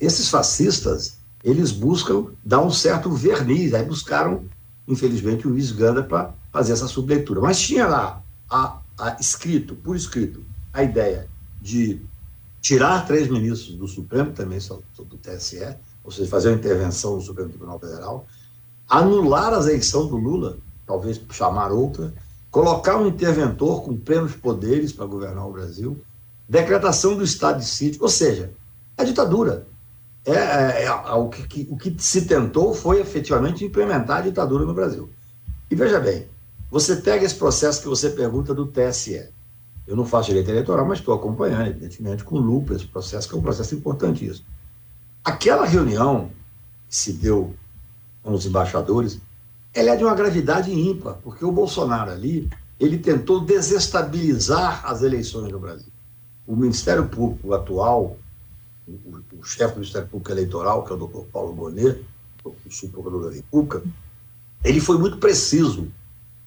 Esses 0.00 0.30
fascistas, 0.30 1.18
eles 1.44 1.70
buscam 1.70 2.28
dar 2.44 2.62
um 2.62 2.70
certo 2.70 3.10
verniz, 3.10 3.74
aí 3.74 3.84
buscaram, 3.84 4.44
infelizmente, 4.86 5.46
o 5.46 5.50
Luiz 5.50 5.70
Ganda 5.70 6.02
para 6.02 6.32
fazer 6.50 6.72
essa 6.72 6.88
subleitura. 6.88 7.40
Mas 7.40 7.60
tinha 7.60 7.86
lá, 7.86 8.22
a, 8.48 8.78
a, 8.98 9.16
escrito, 9.20 9.74
por 9.74 9.94
escrito, 9.94 10.42
a 10.72 10.82
ideia 10.82 11.28
de 11.60 12.00
tirar 12.60 13.06
três 13.06 13.28
ministros 13.28 13.76
do 13.76 13.86
Supremo, 13.86 14.32
também 14.32 14.58
do 14.58 15.16
TSE, 15.18 15.76
ou 16.02 16.10
seja, 16.10 16.30
fazer 16.30 16.48
uma 16.48 16.56
intervenção 16.56 17.16
no 17.16 17.20
Supremo 17.20 17.50
Tribunal 17.50 17.78
Federal, 17.78 18.26
anular 18.88 19.52
a 19.52 19.58
eleição 19.58 20.06
do 20.06 20.16
Lula, 20.16 20.56
talvez 20.86 21.20
chamar 21.30 21.70
outra, 21.70 22.14
colocar 22.50 22.96
um 22.96 23.06
interventor 23.06 23.82
com 23.82 23.96
plenos 23.96 24.34
poderes 24.34 24.92
para 24.92 25.04
governar 25.04 25.46
o 25.46 25.52
Brasil, 25.52 26.00
decretação 26.48 27.16
do 27.16 27.22
estado 27.22 27.58
de 27.58 27.66
sítio, 27.66 28.02
ou 28.02 28.08
seja, 28.08 28.52
a 28.96 29.04
ditadura. 29.04 29.66
É, 30.24 30.32
é, 30.32 30.84
é, 30.84 30.92
o, 30.92 31.28
que, 31.28 31.66
o 31.70 31.76
que 31.76 31.94
se 31.98 32.26
tentou 32.26 32.74
foi 32.74 33.00
efetivamente 33.00 33.64
implementar 33.64 34.18
a 34.18 34.22
ditadura 34.22 34.64
no 34.64 34.74
Brasil. 34.74 35.08
E 35.70 35.74
veja 35.74 36.00
bem, 36.00 36.26
você 36.70 36.96
pega 36.96 37.24
esse 37.24 37.34
processo 37.34 37.80
que 37.80 37.88
você 37.88 38.10
pergunta 38.10 38.54
do 38.54 38.66
TSE. 38.66 39.28
Eu 39.86 39.96
não 39.96 40.04
faço 40.04 40.28
direito 40.28 40.50
eleitoral, 40.50 40.84
mas 40.86 40.98
estou 40.98 41.14
acompanhando, 41.14 41.68
evidentemente, 41.68 42.24
com 42.24 42.36
lupa 42.36 42.74
esse 42.74 42.86
processo, 42.86 43.26
que 43.26 43.34
é 43.34 43.38
um 43.38 43.42
processo 43.42 43.74
importantíssimo. 43.74 44.46
Aquela 45.24 45.64
reunião 45.64 46.30
que 46.88 46.96
se 46.96 47.12
deu 47.12 47.54
com 48.22 48.32
os 48.32 48.44
embaixadores, 48.44 49.18
ela 49.72 49.90
é 49.90 49.96
de 49.96 50.04
uma 50.04 50.14
gravidade 50.14 50.70
ímpar, 50.70 51.14
porque 51.22 51.44
o 51.44 51.52
Bolsonaro 51.52 52.10
ali, 52.10 52.50
ele 52.78 52.98
tentou 52.98 53.40
desestabilizar 53.40 54.84
as 54.84 55.02
eleições 55.02 55.50
no 55.50 55.58
Brasil. 55.58 55.90
O 56.48 56.56
Ministério 56.56 57.06
Público 57.06 57.52
atual, 57.52 58.16
o, 58.88 59.38
o 59.38 59.44
chefe 59.44 59.74
do 59.74 59.80
Ministério 59.80 60.08
Público 60.08 60.32
Eleitoral, 60.32 60.82
que 60.82 60.90
é 60.90 60.94
o 60.94 60.98
doutor 60.98 61.26
Paulo 61.26 61.52
Bonet, 61.52 62.02
o 62.42 62.70
subprocurador 62.70 63.28
da 63.28 63.36
República, 63.36 63.82
ele 64.64 64.80
foi 64.80 64.96
muito 64.96 65.18
preciso 65.18 65.92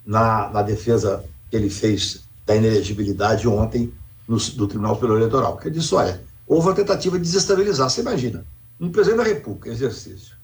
na, 0.04 0.50
na 0.50 0.64
defesa 0.64 1.24
que 1.50 1.56
ele 1.56 1.70
fez 1.70 2.24
da 2.48 2.56
inelegibilidade 2.56 3.48
ontem 3.48 3.94
no, 4.28 4.38
do 4.38 4.68
Tribunal 4.68 4.96
Superior 4.96 5.20
Eleitoral. 5.20 5.54
Porque 5.54 5.68
ele 5.68 5.78
disse: 5.78 5.94
olha, 5.94 6.24
houve 6.48 6.68
uma 6.68 6.74
tentativa 6.74 7.18
de 7.18 7.24
desestabilizar. 7.24 7.88
Você 7.88 8.02
imagina, 8.02 8.44
um 8.80 8.92
presidente 8.92 9.20
da 9.20 9.30
República 9.30 9.70
exercício 9.70 10.36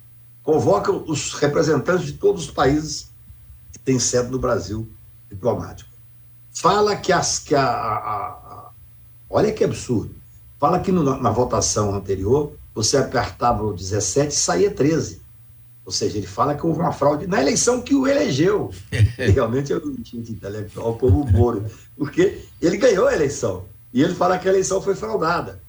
convoca 0.43 0.91
os 0.91 1.33
representantes 1.33 2.05
de 2.05 2.13
todos 2.13 2.45
os 2.45 2.51
países 2.51 3.11
que 3.73 3.79
têm 3.79 3.97
sede 3.97 4.29
no 4.29 4.37
Brasil 4.37 4.87
diplomático. 5.27 5.89
Fala 6.53 6.95
que, 6.95 7.11
as, 7.11 7.39
que 7.39 7.53
a, 7.53 7.63
a 7.63 8.46
Olha 9.29 9.51
que 9.51 9.63
absurdo. 9.63 10.15
Fala 10.59 10.79
que 10.79 10.91
no, 10.91 11.03
na 11.03 11.29
votação 11.29 11.93
anterior 11.93 12.53
você 12.73 12.97
apertava 12.97 13.63
o 13.63 13.73
17 13.73 14.33
e 14.33 14.37
saía 14.37 14.71
13. 14.71 15.21
Ou 15.85 15.91
seja, 15.91 16.17
ele 16.17 16.27
fala 16.27 16.53
que 16.53 16.65
houve 16.65 16.79
uma 16.79 16.91
fraude 16.91 17.27
na 17.27 17.41
eleição 17.41 17.81
que 17.81 17.95
o 17.95 18.07
elegeu. 18.07 18.71
realmente 19.17 19.71
eu 19.71 19.83
não 19.85 19.95
tinha 19.95 20.21
intelectual 20.21 20.95
como 20.95 21.21
o 21.21 21.31
Moro, 21.31 21.65
porque 21.97 22.41
ele 22.61 22.77
ganhou 22.77 23.07
a 23.07 23.13
eleição. 23.13 23.65
E 23.93 24.03
ele 24.03 24.13
fala 24.13 24.37
que 24.37 24.47
a 24.47 24.51
eleição 24.51 24.81
foi 24.81 24.95
fraudada. 24.95 25.61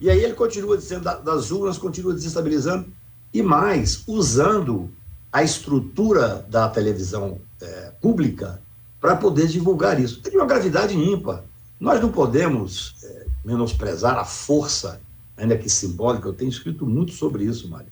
E 0.00 0.08
aí 0.08 0.22
ele 0.22 0.34
continua 0.34 0.76
dizendo 0.76 1.02
das 1.02 1.50
urnas, 1.50 1.76
continua 1.76 2.14
desestabilizando, 2.14 2.86
e 3.32 3.42
mais, 3.42 4.04
usando 4.06 4.90
a 5.32 5.42
estrutura 5.42 6.46
da 6.48 6.68
televisão 6.68 7.40
é, 7.60 7.90
pública 8.00 8.60
para 9.00 9.16
poder 9.16 9.48
divulgar 9.48 10.00
isso. 10.00 10.22
Tem 10.22 10.36
uma 10.36 10.46
gravidade 10.46 10.96
ímpar. 10.96 11.42
Nós 11.84 12.00
não 12.00 12.10
podemos 12.10 12.94
é, 13.04 13.26
menosprezar 13.44 14.16
a 14.16 14.24
força, 14.24 15.02
ainda 15.36 15.54
que 15.54 15.68
simbólica, 15.68 16.26
eu 16.26 16.32
tenho 16.32 16.48
escrito 16.48 16.86
muito 16.86 17.12
sobre 17.12 17.44
isso, 17.44 17.68
Mário, 17.68 17.88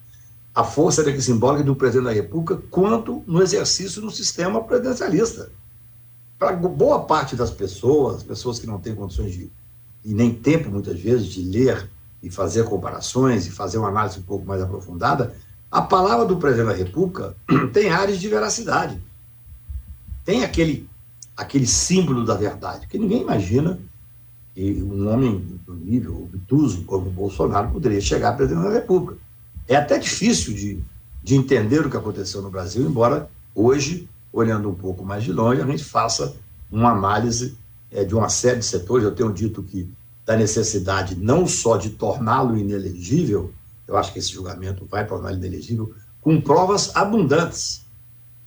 a 0.55 0.65
força, 0.65 1.03
ainda 1.03 1.13
que 1.13 1.21
simbólica, 1.21 1.63
do 1.63 1.77
presidente 1.77 2.07
da 2.07 2.13
República, 2.13 2.63
quanto 2.71 3.23
no 3.27 3.43
exercício 3.43 4.01
no 4.01 4.11
sistema 4.11 4.65
presidencialista. 4.65 5.51
Para 6.39 6.57
boa 6.57 7.05
parte 7.05 7.37
das 7.37 7.51
pessoas, 7.51 8.23
pessoas 8.23 8.59
que 8.59 8.67
não 8.67 8.81
têm 8.81 8.95
condições 8.95 9.35
de 9.35 9.53
e 10.03 10.15
nem 10.15 10.33
tempo, 10.33 10.71
muitas 10.71 10.99
vezes, 10.99 11.27
de 11.27 11.43
ler 11.43 11.87
e 12.23 12.31
fazer 12.31 12.65
comparações 12.65 13.47
e 13.47 13.51
fazer 13.51 13.77
uma 13.77 13.89
análise 13.89 14.19
um 14.19 14.23
pouco 14.23 14.47
mais 14.47 14.63
aprofundada, 14.63 15.37
a 15.71 15.83
palavra 15.83 16.25
do 16.25 16.39
presidente 16.39 16.69
da 16.69 16.75
República 16.75 17.37
tem 17.75 17.91
áreas 17.91 18.19
de 18.19 18.27
veracidade. 18.27 18.99
Tem 20.25 20.45
aquele, 20.45 20.89
aquele 21.37 21.67
símbolo 21.67 22.25
da 22.25 22.35
verdade, 22.35 22.87
que 22.87 22.99
ninguém 22.99 23.23
imagina 23.23 23.79
que 24.55 24.83
um 24.83 25.09
homem 25.09 25.39
do 25.67 25.75
nível 25.75 26.25
obtuso 26.25 26.85
como 26.85 27.11
Bolsonaro 27.11 27.71
poderia 27.71 28.01
chegar 28.01 28.31
a 28.31 28.33
presidente 28.33 28.65
da 28.65 28.73
República. 28.73 29.17
É 29.67 29.77
até 29.77 29.99
difícil 29.99 30.55
de, 30.55 30.83
de 31.23 31.35
entender 31.35 31.87
o 31.87 31.91
que 31.91 31.97
aconteceu 31.97 32.43
no 32.43 32.51
Brasil, 32.51 32.87
embora 32.87 33.31
hoje, 33.55 34.09
olhando 34.33 34.69
um 34.69 34.75
pouco 34.75 35.05
mais 35.05 35.25
de 35.25 35.33
longe, 35.33 35.63
a 35.63 35.67
gente 35.67 35.85
faça 35.85 36.37
uma 36.71 36.91
análise 36.91 37.57
é, 37.91 38.05
de 38.05 38.15
uma 38.15 38.29
série 38.29 38.59
de 38.59 38.67
setores. 38.67 39.05
Eu 39.05 39.15
tenho 39.15 39.33
dito 39.33 39.63
que 39.63 39.89
da 40.25 40.37
necessidade 40.37 41.15
não 41.17 41.47
só 41.47 41.77
de 41.77 41.91
torná-lo 41.91 42.57
inelegível, 42.57 43.53
eu 43.87 43.97
acho 43.97 44.13
que 44.13 44.19
esse 44.19 44.33
julgamento 44.33 44.87
vai 44.87 45.07
torná-lo 45.07 45.37
inelegível, 45.37 45.93
com 46.21 46.41
provas 46.41 46.95
abundantes. 46.95 47.85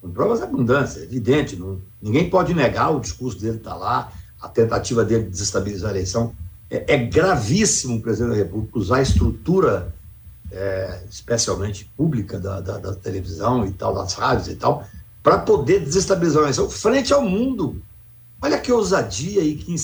Com 0.06 0.12
provas 0.12 0.40
abundantes, 0.40 0.98
é 0.98 1.02
evidente. 1.02 1.56
Não, 1.56 1.82
ninguém 2.00 2.30
pode 2.30 2.54
negar 2.54 2.92
o 2.92 3.00
discurso 3.00 3.42
dele 3.42 3.58
está 3.58 3.74
lá, 3.74 4.12
a 4.40 4.48
tentativa 4.48 5.04
dele 5.04 5.24
de 5.24 5.32
desestabilizar 5.32 5.90
a 5.90 5.94
eleição. 5.94 6.32
É, 6.70 6.94
é 6.94 6.98
gravíssimo 6.98 7.96
o 7.96 8.02
presidente 8.04 8.30
da 8.30 8.36
República 8.36 8.78
usar 8.78 8.98
a 8.98 9.02
estrutura, 9.02 9.92
é, 10.52 11.02
especialmente 11.10 11.92
pública, 11.98 12.40
da, 12.40 12.62
da, 12.62 12.78
da 12.78 12.94
televisão 12.94 13.66
e 13.66 13.72
tal, 13.72 13.96
das 13.96 14.14
rádios 14.14 14.48
e 14.48 14.56
tal, 14.56 14.88
para 15.24 15.40
poder 15.40 15.80
desestabilizar 15.80 16.42
a 16.42 16.44
eleição 16.44 16.70
frente 16.70 17.12
ao 17.12 17.24
mundo. 17.24 17.82
Olha 18.40 18.60
que 18.60 18.72
ousadia 18.72 19.42
e 19.42 19.56
que 19.56 19.76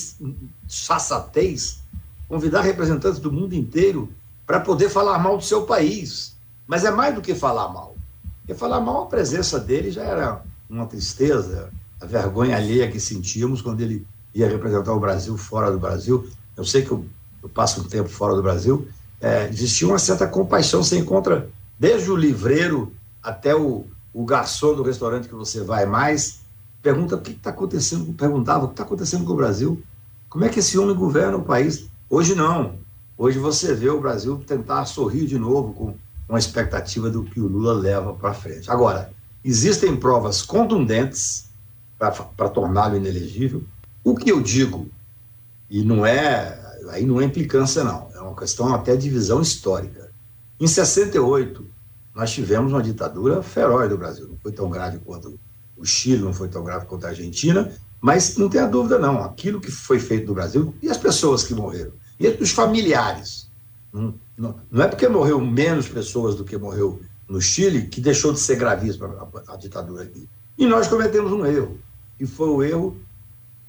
sensatez 0.68 1.80
convidar 2.28 2.60
representantes 2.60 3.18
do 3.18 3.32
mundo 3.32 3.56
inteiro 3.56 4.08
para 4.46 4.60
poder 4.60 4.88
falar 4.88 5.18
mal 5.18 5.36
do 5.36 5.42
seu 5.42 5.62
país. 5.62 6.36
Mas 6.64 6.84
é 6.84 6.92
mais 6.92 7.12
do 7.12 7.20
que 7.20 7.34
falar 7.34 7.68
mal. 7.70 7.91
Porque 8.42 8.54
falar 8.54 8.80
mal, 8.80 9.04
a 9.04 9.06
presença 9.06 9.58
dele 9.58 9.90
já 9.90 10.02
era 10.02 10.42
uma 10.68 10.86
tristeza, 10.86 11.70
a 12.00 12.06
vergonha 12.06 12.56
alheia 12.56 12.90
que 12.90 12.98
sentíamos 12.98 13.62
quando 13.62 13.80
ele 13.80 14.04
ia 14.34 14.48
representar 14.48 14.92
o 14.92 15.00
Brasil 15.00 15.36
fora 15.36 15.70
do 15.70 15.78
Brasil. 15.78 16.28
Eu 16.56 16.64
sei 16.64 16.82
que 16.82 16.90
eu, 16.90 17.06
eu 17.42 17.48
passo 17.48 17.80
um 17.80 17.84
tempo 17.84 18.08
fora 18.08 18.34
do 18.34 18.42
Brasil. 18.42 18.88
É, 19.20 19.48
existia 19.48 19.86
uma 19.86 19.98
certa 19.98 20.26
compaixão. 20.26 20.82
Você 20.82 20.98
encontra 20.98 21.48
desde 21.78 22.10
o 22.10 22.16
livreiro 22.16 22.92
até 23.22 23.54
o, 23.54 23.86
o 24.12 24.24
garçom 24.24 24.74
do 24.74 24.82
restaurante 24.82 25.28
que 25.28 25.34
você 25.34 25.62
vai 25.62 25.86
mais. 25.86 26.40
Pergunta 26.82 27.14
o 27.14 27.20
que 27.20 27.30
está 27.30 27.50
acontecendo, 27.50 28.12
perguntava 28.14 28.64
o 28.64 28.68
que 28.68 28.72
está 28.72 28.82
acontecendo 28.82 29.24
com 29.24 29.32
o 29.32 29.36
Brasil. 29.36 29.80
Como 30.28 30.44
é 30.44 30.48
que 30.48 30.58
esse 30.58 30.76
homem 30.76 30.96
governa 30.96 31.36
o 31.36 31.44
país? 31.44 31.86
Hoje 32.10 32.34
não. 32.34 32.74
Hoje 33.16 33.38
você 33.38 33.72
vê 33.72 33.88
o 33.88 34.00
Brasil 34.00 34.42
tentar 34.44 34.84
sorrir 34.86 35.26
de 35.26 35.38
novo 35.38 35.72
com 35.72 35.94
uma 36.28 36.38
expectativa 36.38 37.10
do 37.10 37.24
que 37.24 37.40
o 37.40 37.46
Lula 37.46 37.72
leva 37.74 38.14
para 38.14 38.34
frente. 38.34 38.70
Agora, 38.70 39.12
existem 39.44 39.96
provas 39.96 40.42
contundentes 40.42 41.48
para 41.98 42.48
torná-lo 42.48 42.96
inelegível. 42.96 43.62
O 44.02 44.16
que 44.16 44.30
eu 44.30 44.40
digo, 44.40 44.88
e 45.70 45.84
não 45.84 46.04
é, 46.04 46.58
aí 46.90 47.04
não 47.04 47.20
é 47.20 47.24
implicância 47.24 47.84
não, 47.84 48.08
é 48.14 48.20
uma 48.20 48.34
questão 48.34 48.74
até 48.74 48.96
de 48.96 49.08
visão 49.08 49.40
histórica. 49.40 50.10
Em 50.58 50.66
68, 50.66 51.64
nós 52.14 52.32
tivemos 52.32 52.72
uma 52.72 52.82
ditadura 52.82 53.42
feroz 53.42 53.88
do 53.88 53.98
Brasil. 53.98 54.28
Não 54.28 54.36
foi 54.36 54.52
tão 54.52 54.68
grave 54.70 54.98
quanto 54.98 55.38
o 55.76 55.84
Chile, 55.84 56.22
não 56.22 56.32
foi 56.32 56.48
tão 56.48 56.62
grave 56.62 56.86
quanto 56.86 57.06
a 57.06 57.10
Argentina, 57.10 57.72
mas 58.00 58.36
não 58.36 58.48
tenha 58.48 58.66
dúvida 58.66 58.98
não, 58.98 59.22
aquilo 59.22 59.60
que 59.60 59.70
foi 59.70 59.98
feito 59.98 60.26
no 60.26 60.34
Brasil 60.34 60.74
e 60.82 60.88
as 60.90 60.98
pessoas 60.98 61.44
que 61.44 61.54
morreram 61.54 61.92
e 62.18 62.30
dos 62.30 62.50
familiares. 62.50 63.48
Não, 63.92 64.14
não, 64.36 64.82
é 64.82 64.88
porque 64.88 65.08
morreu 65.08 65.40
menos 65.40 65.88
pessoas 65.88 66.34
do 66.34 66.44
que 66.44 66.56
morreu 66.56 67.00
no 67.28 67.40
Chile 67.40 67.86
que 67.86 68.00
deixou 68.00 68.32
de 68.32 68.40
ser 68.40 68.56
gravíssima 68.56 69.28
a, 69.48 69.54
a 69.54 69.56
ditadura 69.56 70.02
aqui. 70.02 70.28
E 70.56 70.66
nós 70.66 70.88
cometemos 70.88 71.32
um 71.32 71.44
erro, 71.46 71.78
e 72.18 72.26
foi 72.26 72.48
o 72.48 72.62
erro 72.62 72.96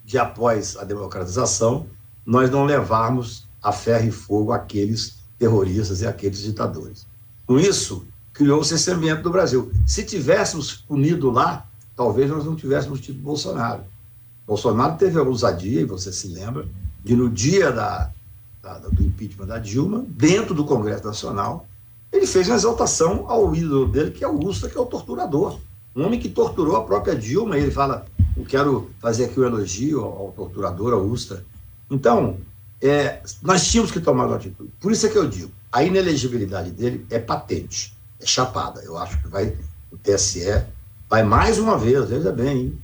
de, 0.04 0.18
após 0.18 0.76
a 0.76 0.84
democratização, 0.84 1.86
nós 2.24 2.50
não 2.50 2.64
levarmos 2.64 3.46
a 3.62 3.72
ferro 3.72 4.08
e 4.08 4.10
fogo 4.10 4.52
aqueles 4.52 5.16
terroristas 5.38 6.02
e 6.02 6.06
aqueles 6.06 6.40
ditadores. 6.40 7.06
Com 7.46 7.58
isso, 7.58 8.06
criou-se 8.32 8.74
esse 8.74 8.90
ambiente 8.90 9.22
do 9.22 9.30
Brasil. 9.30 9.72
Se 9.86 10.04
tivéssemos 10.04 10.74
punido 10.74 11.30
lá, 11.30 11.66
talvez 11.96 12.30
nós 12.30 12.44
não 12.44 12.54
tivéssemos 12.54 13.00
tido 13.00 13.18
Bolsonaro. 13.20 13.82
Bolsonaro 14.46 14.96
teve 14.96 15.18
a 15.18 15.22
ousadia, 15.22 15.80
e 15.80 15.84
você 15.84 16.12
se 16.12 16.28
lembra, 16.28 16.66
de 17.02 17.16
no 17.16 17.30
dia 17.30 17.72
da, 17.72 18.10
da, 18.64 18.78
do 18.78 19.02
impeachment 19.02 19.46
da 19.46 19.58
Dilma, 19.58 20.04
dentro 20.08 20.54
do 20.54 20.64
Congresso 20.64 21.04
Nacional, 21.04 21.66
ele 22.10 22.26
fez 22.26 22.48
uma 22.48 22.56
exaltação 22.56 23.26
ao 23.28 23.54
ídolo 23.54 23.86
dele, 23.86 24.10
que 24.10 24.24
é 24.24 24.28
o 24.28 24.42
Ustra, 24.42 24.70
que 24.70 24.78
é 24.78 24.80
o 24.80 24.86
torturador. 24.86 25.58
Um 25.94 26.06
homem 26.06 26.18
que 26.18 26.28
torturou 26.28 26.76
a 26.76 26.84
própria 26.84 27.14
Dilma, 27.14 27.58
ele 27.58 27.70
fala, 27.70 28.06
eu 28.36 28.44
quero 28.44 28.90
fazer 29.00 29.26
aqui 29.26 29.38
um 29.38 29.44
elogio 29.44 30.00
ao, 30.00 30.18
ao 30.18 30.32
torturador, 30.32 30.94
ao 30.94 31.02
Ustra. 31.02 31.44
Então, 31.90 32.38
é, 32.80 33.20
nós 33.42 33.66
tínhamos 33.66 33.92
que 33.92 34.00
tomar 34.00 34.26
uma 34.26 34.36
atitude. 34.36 34.72
Por 34.80 34.90
isso 34.90 35.06
é 35.06 35.10
que 35.10 35.18
eu 35.18 35.28
digo, 35.28 35.52
a 35.70 35.82
inelegibilidade 35.82 36.70
dele 36.70 37.04
é 37.10 37.18
patente, 37.18 37.94
é 38.18 38.26
chapada. 38.26 38.80
Eu 38.82 38.96
acho 38.96 39.20
que 39.20 39.28
vai, 39.28 39.54
o 39.92 39.98
TSE 39.98 40.64
vai 41.08 41.22
mais 41.22 41.58
uma 41.58 41.76
vez, 41.76 42.08
veja 42.08 42.32
bem, 42.32 42.58
hein? 42.58 42.78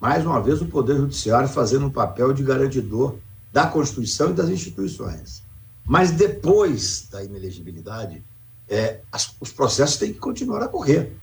mais 0.00 0.24
uma 0.24 0.40
vez 0.40 0.62
o 0.62 0.66
Poder 0.66 0.96
Judiciário 0.96 1.48
fazendo 1.48 1.86
um 1.86 1.90
papel 1.90 2.32
de 2.32 2.42
garantidor 2.42 3.16
da 3.56 3.66
Constituição 3.66 4.32
e 4.32 4.32
das 4.34 4.50
instituições. 4.50 5.42
Mas 5.82 6.10
depois 6.10 7.08
da 7.10 7.24
inelegibilidade, 7.24 8.22
é, 8.68 9.00
as, 9.10 9.34
os 9.40 9.50
processos 9.50 9.96
têm 9.96 10.12
que 10.12 10.18
continuar 10.18 10.62
a 10.62 10.68
correr. 10.68 11.16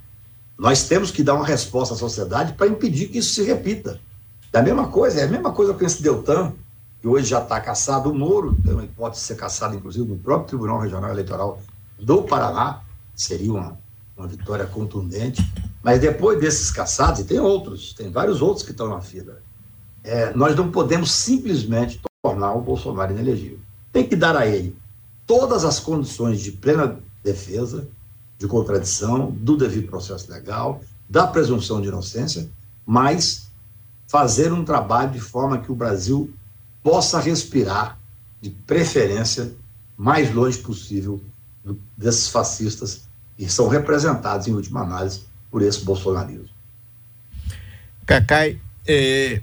Nós 0.57 0.87
temos 0.87 1.11
que 1.11 1.21
dar 1.21 1.35
uma 1.35 1.45
resposta 1.45 1.93
à 1.93 1.97
sociedade 1.97 2.53
para 2.53 2.65
impedir 2.65 3.09
que 3.09 3.19
isso 3.19 3.35
se 3.35 3.43
repita. 3.43 4.01
É 4.51 4.57
a 4.57 4.63
mesma 4.63 4.87
coisa, 4.87 5.21
é 5.21 5.25
a 5.25 5.27
mesma 5.27 5.51
coisa 5.51 5.75
com 5.75 5.85
esse 5.85 6.01
Deltan, 6.01 6.53
que 6.99 7.07
hoje 7.07 7.27
já 7.27 7.39
está 7.39 7.61
caçado, 7.61 8.09
o 8.09 8.15
Moro 8.15 8.57
uma 8.65 8.83
hipótese 8.83 9.21
de 9.21 9.27
ser 9.27 9.35
caçado, 9.35 9.75
inclusive, 9.75 10.09
no 10.09 10.17
próprio 10.17 10.47
Tribunal 10.47 10.79
Regional 10.79 11.11
Eleitoral 11.11 11.61
do 11.99 12.23
Paraná, 12.23 12.81
seria 13.15 13.51
uma, 13.51 13.77
uma 14.17 14.25
vitória 14.25 14.65
contundente. 14.65 15.47
Mas 15.83 15.99
depois 15.99 16.39
desses 16.39 16.71
caçados, 16.71 17.19
e 17.19 17.25
tem 17.25 17.39
outros, 17.39 17.93
tem 17.93 18.09
vários 18.09 18.41
outros 18.41 18.65
que 18.65 18.71
estão 18.71 18.89
na 18.89 19.01
fila, 19.01 19.39
é, 20.03 20.33
nós 20.33 20.55
não 20.55 20.71
podemos 20.71 21.11
simplesmente 21.11 22.01
tornar 22.33 22.53
o 22.53 22.61
Bolsonaro 22.61 23.13
inelegível. 23.13 23.59
Tem 23.91 24.07
que 24.07 24.15
dar 24.15 24.35
a 24.35 24.47
ele 24.47 24.75
todas 25.25 25.63
as 25.63 25.79
condições 25.79 26.41
de 26.41 26.51
plena 26.51 26.99
defesa, 27.23 27.87
de 28.37 28.47
contradição, 28.47 29.31
do 29.31 29.55
devido 29.55 29.87
processo 29.87 30.29
legal, 30.31 30.81
da 31.07 31.27
presunção 31.27 31.79
de 31.79 31.87
inocência, 31.87 32.49
mas 32.85 33.47
fazer 34.07 34.51
um 34.51 34.65
trabalho 34.65 35.11
de 35.11 35.19
forma 35.19 35.59
que 35.59 35.71
o 35.71 35.75
Brasil 35.75 36.33
possa 36.81 37.19
respirar 37.19 37.97
de 38.41 38.49
preferência, 38.49 39.53
mais 39.95 40.33
longe 40.33 40.57
possível 40.57 41.21
desses 41.95 42.27
fascistas 42.27 43.03
que 43.37 43.47
são 43.47 43.67
representados, 43.67 44.47
em 44.47 44.53
última 44.53 44.81
análise, 44.81 45.23
por 45.49 45.61
esse 45.61 45.85
bolsonarismo. 45.85 46.49
Cacai, 48.05 48.59
é, 48.85 49.41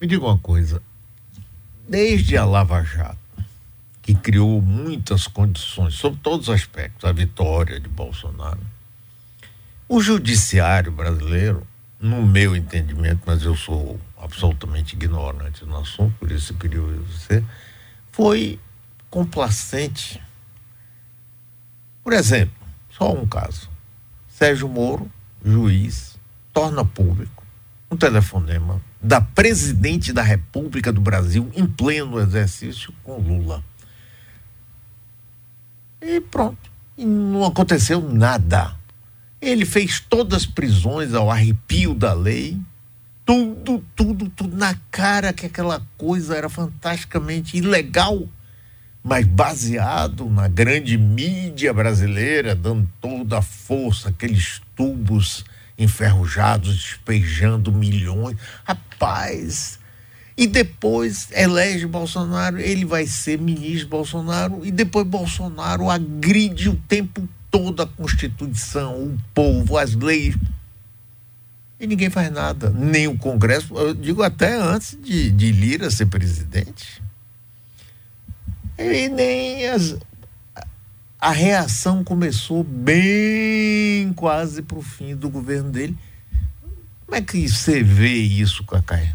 me 0.00 0.06
diga 0.06 0.24
uma 0.24 0.38
coisa. 0.38 0.82
Desde 1.90 2.36
a 2.36 2.44
Lava 2.44 2.84
Jato, 2.84 3.18
que 4.00 4.14
criou 4.14 4.62
muitas 4.62 5.26
condições, 5.26 5.94
sobre 5.94 6.20
todos 6.20 6.46
os 6.46 6.54
aspectos, 6.54 7.04
a 7.04 7.10
vitória 7.10 7.80
de 7.80 7.88
Bolsonaro, 7.88 8.60
o 9.88 10.00
judiciário 10.00 10.92
brasileiro, 10.92 11.66
no 11.98 12.24
meu 12.24 12.54
entendimento, 12.54 13.22
mas 13.26 13.42
eu 13.42 13.56
sou 13.56 13.98
absolutamente 14.16 14.94
ignorante 14.94 15.64
no 15.64 15.76
assunto, 15.78 16.14
por 16.20 16.30
isso 16.30 16.52
eu 16.52 16.58
queria 16.58 16.80
você, 16.80 17.42
foi 18.12 18.60
complacente. 19.10 20.22
Por 22.04 22.12
exemplo, 22.12 22.54
só 22.96 23.12
um 23.12 23.26
caso. 23.26 23.68
Sérgio 24.28 24.68
Moro, 24.68 25.10
juiz, 25.44 26.16
torna 26.52 26.84
público 26.84 27.39
um 27.90 27.96
telefonema 27.96 28.80
da 29.02 29.20
presidente 29.20 30.12
da 30.12 30.22
República 30.22 30.92
do 30.92 31.00
Brasil 31.00 31.50
em 31.54 31.66
pleno 31.66 32.20
exercício 32.20 32.92
com 33.02 33.16
Lula. 33.16 33.64
E 36.00 36.20
pronto. 36.20 36.70
E 36.96 37.04
não 37.04 37.44
aconteceu 37.44 38.00
nada. 38.00 38.76
Ele 39.40 39.64
fez 39.64 40.00
todas 40.00 40.42
as 40.42 40.46
prisões 40.46 41.14
ao 41.14 41.30
arrepio 41.30 41.94
da 41.94 42.12
lei, 42.12 42.58
tudo, 43.24 43.82
tudo, 43.96 44.28
tudo 44.28 44.56
na 44.56 44.74
cara 44.90 45.32
que 45.32 45.46
aquela 45.46 45.82
coisa 45.96 46.36
era 46.36 46.48
fantasticamente 46.48 47.56
ilegal, 47.56 48.28
mas 49.02 49.26
baseado 49.26 50.28
na 50.28 50.46
grande 50.46 50.98
mídia 50.98 51.72
brasileira, 51.72 52.54
dando 52.54 52.88
toda 53.00 53.38
a 53.38 53.42
força, 53.42 54.10
aqueles 54.10 54.60
tubos 54.76 55.44
enferrujados 55.82 56.74
despejando 56.74 57.72
milhões. 57.72 58.36
Rapaz, 58.64 59.78
e 60.36 60.46
depois 60.46 61.28
elege 61.32 61.86
Bolsonaro, 61.86 62.58
ele 62.58 62.84
vai 62.84 63.06
ser 63.06 63.38
ministro 63.38 63.88
Bolsonaro, 63.88 64.64
e 64.64 64.70
depois 64.70 65.06
Bolsonaro 65.06 65.90
agride 65.90 66.68
o 66.68 66.76
tempo 66.88 67.28
todo 67.50 67.82
a 67.82 67.86
Constituição, 67.86 68.94
o 68.94 69.18
povo, 69.34 69.76
as 69.76 69.94
leis 69.94 70.36
e 71.80 71.86
ninguém 71.86 72.10
faz 72.10 72.30
nada. 72.30 72.68
Nem 72.70 73.08
o 73.08 73.16
Congresso, 73.16 73.74
eu 73.74 73.94
digo 73.94 74.22
até 74.22 74.54
antes 74.54 74.98
de, 75.02 75.30
de 75.30 75.50
Lira 75.50 75.90
ser 75.90 76.06
presidente. 76.06 77.02
E 78.78 79.08
nem 79.08 79.66
as, 79.66 79.96
a 81.20 81.30
reação 81.30 82.02
começou 82.02 82.64
bem 82.64 84.10
quase 84.14 84.62
para 84.62 84.78
o 84.78 84.82
fim 84.82 85.14
do 85.14 85.28
governo 85.28 85.70
dele. 85.70 85.96
Como 87.04 87.16
é 87.16 87.20
que 87.20 87.46
você 87.46 87.82
vê 87.82 88.14
isso, 88.14 88.64
Cacai? 88.64 89.14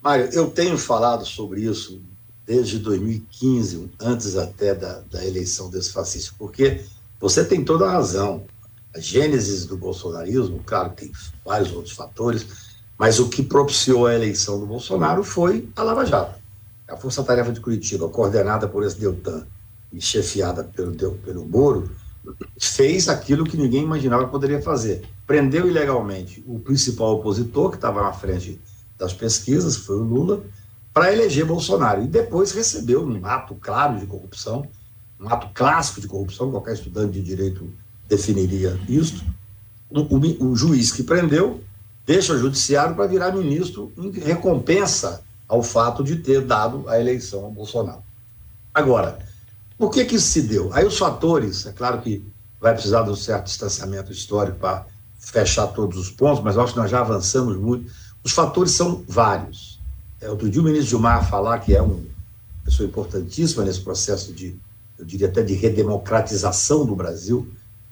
Mário, 0.00 0.26
eu 0.26 0.48
tenho 0.48 0.78
falado 0.78 1.26
sobre 1.26 1.62
isso 1.62 2.00
desde 2.46 2.78
2015, 2.78 3.90
antes 3.98 4.36
até 4.36 4.74
da, 4.74 5.00
da 5.10 5.24
eleição 5.24 5.70
desse 5.70 5.90
fascista, 5.90 6.34
porque 6.38 6.82
você 7.18 7.42
tem 7.42 7.64
toda 7.64 7.86
a 7.86 7.92
razão 7.92 8.44
a 8.94 9.00
gênese 9.00 9.66
do 9.66 9.76
bolsonarismo, 9.76 10.62
claro, 10.64 10.90
tem 10.90 11.10
vários 11.44 11.72
outros 11.72 11.96
fatores, 11.96 12.46
mas 12.96 13.18
o 13.18 13.28
que 13.28 13.42
propiciou 13.42 14.06
a 14.06 14.14
eleição 14.14 14.60
do 14.60 14.66
Bolsonaro 14.66 15.24
foi 15.24 15.68
a 15.74 15.82
Lava 15.82 16.06
Jato. 16.06 16.38
A 16.86 16.96
Força 16.96 17.24
Tarefa 17.24 17.50
de 17.50 17.60
Curitiba, 17.60 18.08
coordenada 18.08 18.68
por 18.68 18.84
esse 18.84 19.00
Deltan 19.00 19.44
e 19.94 20.00
chefiada 20.00 20.64
pelo, 20.64 20.92
pelo 20.92 21.46
Moro, 21.46 21.90
fez 22.58 23.08
aquilo 23.08 23.44
que 23.44 23.56
ninguém 23.56 23.82
imaginava 23.82 24.24
que 24.24 24.30
poderia 24.30 24.60
fazer. 24.60 25.02
Prendeu 25.26 25.68
ilegalmente 25.68 26.42
o 26.46 26.58
principal 26.58 27.14
opositor, 27.14 27.70
que 27.70 27.76
estava 27.76 28.02
na 28.02 28.12
frente 28.12 28.60
das 28.98 29.12
pesquisas, 29.12 29.76
foi 29.76 29.96
o 29.96 30.02
Lula, 30.02 30.42
para 30.92 31.12
eleger 31.12 31.44
Bolsonaro. 31.44 32.02
E 32.02 32.06
depois 32.06 32.52
recebeu 32.52 33.04
um 33.04 33.24
ato 33.24 33.54
claro 33.54 33.98
de 33.98 34.06
corrupção, 34.06 34.66
um 35.20 35.28
ato 35.28 35.48
clássico 35.54 36.00
de 36.00 36.08
corrupção, 36.08 36.50
qualquer 36.50 36.74
estudante 36.74 37.12
de 37.12 37.22
direito 37.22 37.70
definiria 38.08 38.78
isto. 38.88 39.24
O, 39.90 40.00
o, 40.00 40.50
o 40.50 40.56
juiz 40.56 40.90
que 40.90 41.02
prendeu 41.02 41.62
deixa 42.06 42.34
o 42.34 42.38
judiciário 42.38 42.94
para 42.94 43.06
virar 43.06 43.32
ministro 43.32 43.92
em 43.96 44.10
recompensa 44.10 45.22
ao 45.48 45.62
fato 45.62 46.02
de 46.02 46.16
ter 46.16 46.40
dado 46.42 46.88
a 46.88 46.98
eleição 46.98 47.44
ao 47.44 47.50
Bolsonaro. 47.50 48.02
Agora, 48.72 49.18
por 49.78 49.90
que 49.90 50.04
que 50.04 50.16
isso 50.16 50.28
se 50.28 50.42
deu? 50.42 50.70
Aí 50.72 50.84
os 50.84 50.96
fatores, 50.96 51.66
é 51.66 51.72
claro 51.72 52.00
que 52.00 52.24
vai 52.60 52.72
precisar 52.72 53.02
de 53.02 53.10
um 53.10 53.16
certo 53.16 53.44
distanciamento 53.44 54.12
histórico 54.12 54.58
para 54.58 54.86
fechar 55.18 55.66
todos 55.68 55.98
os 55.98 56.10
pontos, 56.10 56.42
mas 56.42 56.56
eu 56.56 56.62
acho 56.62 56.72
que 56.72 56.78
nós 56.78 56.90
já 56.90 57.00
avançamos 57.00 57.56
muito. 57.56 57.92
Os 58.22 58.32
fatores 58.32 58.72
são 58.72 59.02
vários. 59.08 59.80
É, 60.20 60.30
outro 60.30 60.48
dia 60.48 60.60
o 60.60 60.64
ministro 60.64 60.90
Gilmar 60.90 61.28
falar 61.28 61.58
que 61.58 61.74
é 61.74 61.82
uma 61.82 62.00
pessoa 62.64 62.88
importantíssima 62.88 63.64
nesse 63.64 63.80
processo 63.80 64.32
de, 64.32 64.56
eu 64.98 65.04
diria 65.04 65.28
até 65.28 65.42
de 65.42 65.54
redemocratização 65.54 66.86
do 66.86 66.94
Brasil, 66.94 67.46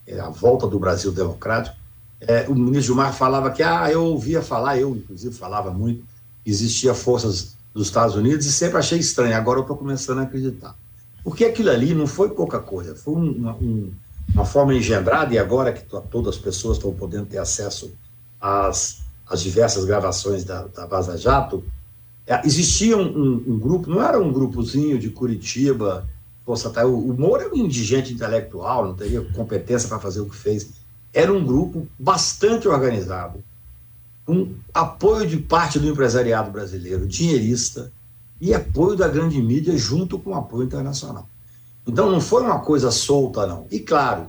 é, 0.06 0.18
a 0.18 0.30
volta 0.30 0.66
do 0.66 0.78
Brasil 0.78 1.12
democrático, 1.12 1.76
é, 2.20 2.46
o 2.48 2.54
ministro 2.54 2.94
Gilmar 2.94 3.12
falava 3.12 3.50
que, 3.50 3.62
ah, 3.62 3.90
eu 3.90 4.04
ouvia 4.04 4.40
falar, 4.40 4.78
eu 4.78 4.94
inclusive 4.94 5.34
falava 5.34 5.70
muito, 5.70 6.04
existia 6.46 6.94
forças 6.94 7.56
dos 7.74 7.88
Estados 7.88 8.14
Unidos 8.14 8.46
e 8.46 8.52
sempre 8.52 8.78
achei 8.78 8.98
estranho, 8.98 9.36
agora 9.36 9.58
eu 9.58 9.62
estou 9.62 9.76
começando 9.76 10.20
a 10.20 10.22
acreditar. 10.22 10.74
Porque 11.24 11.44
aquilo 11.44 11.70
ali 11.70 11.94
não 11.94 12.06
foi 12.06 12.30
pouca 12.30 12.58
coisa, 12.58 12.94
foi 12.96 13.14
uma, 13.14 13.54
um, 13.54 13.92
uma 14.34 14.44
forma 14.44 14.74
engendrada, 14.74 15.34
e 15.34 15.38
agora 15.38 15.72
que 15.72 15.84
todas 16.10 16.36
as 16.36 16.40
pessoas 16.40 16.76
estão 16.76 16.92
podendo 16.92 17.26
ter 17.26 17.38
acesso 17.38 17.92
às, 18.40 19.02
às 19.26 19.40
diversas 19.40 19.84
gravações 19.84 20.44
da, 20.44 20.66
da 20.66 20.86
Vaza 20.86 21.16
Jato, 21.16 21.62
é, 22.26 22.40
existia 22.46 22.96
um, 22.96 23.02
um, 23.02 23.44
um, 23.48 23.58
grupo, 23.58 23.90
não 23.90 24.02
era 24.02 24.20
um 24.20 24.32
grupozinho 24.32 24.98
de 24.98 25.10
Curitiba, 25.10 26.08
constatar. 26.44 26.86
O, 26.86 27.10
o 27.10 27.18
Moro 27.18 27.42
é 27.42 27.48
um 27.48 27.56
indigente 27.56 28.12
intelectual, 28.12 28.86
não 28.86 28.94
teria 28.94 29.20
competência 29.32 29.88
para 29.88 29.98
fazer 29.98 30.20
o 30.20 30.28
que 30.28 30.36
fez. 30.36 30.70
Era 31.12 31.32
um 31.32 31.44
grupo 31.44 31.86
bastante 31.98 32.66
organizado, 32.68 33.42
com 34.24 34.54
apoio 34.72 35.26
de 35.26 35.36
parte 35.36 35.78
do 35.78 35.88
empresariado 35.88 36.50
brasileiro, 36.50 37.06
dinheirista, 37.06 37.92
e 38.42 38.52
apoio 38.52 38.96
da 38.96 39.06
grande 39.06 39.40
mídia 39.40 39.78
junto 39.78 40.18
com 40.18 40.34
apoio 40.34 40.64
internacional. 40.64 41.28
Então 41.86 42.10
não 42.10 42.20
foi 42.20 42.42
uma 42.42 42.58
coisa 42.58 42.90
solta, 42.90 43.46
não. 43.46 43.68
E 43.70 43.78
claro, 43.78 44.26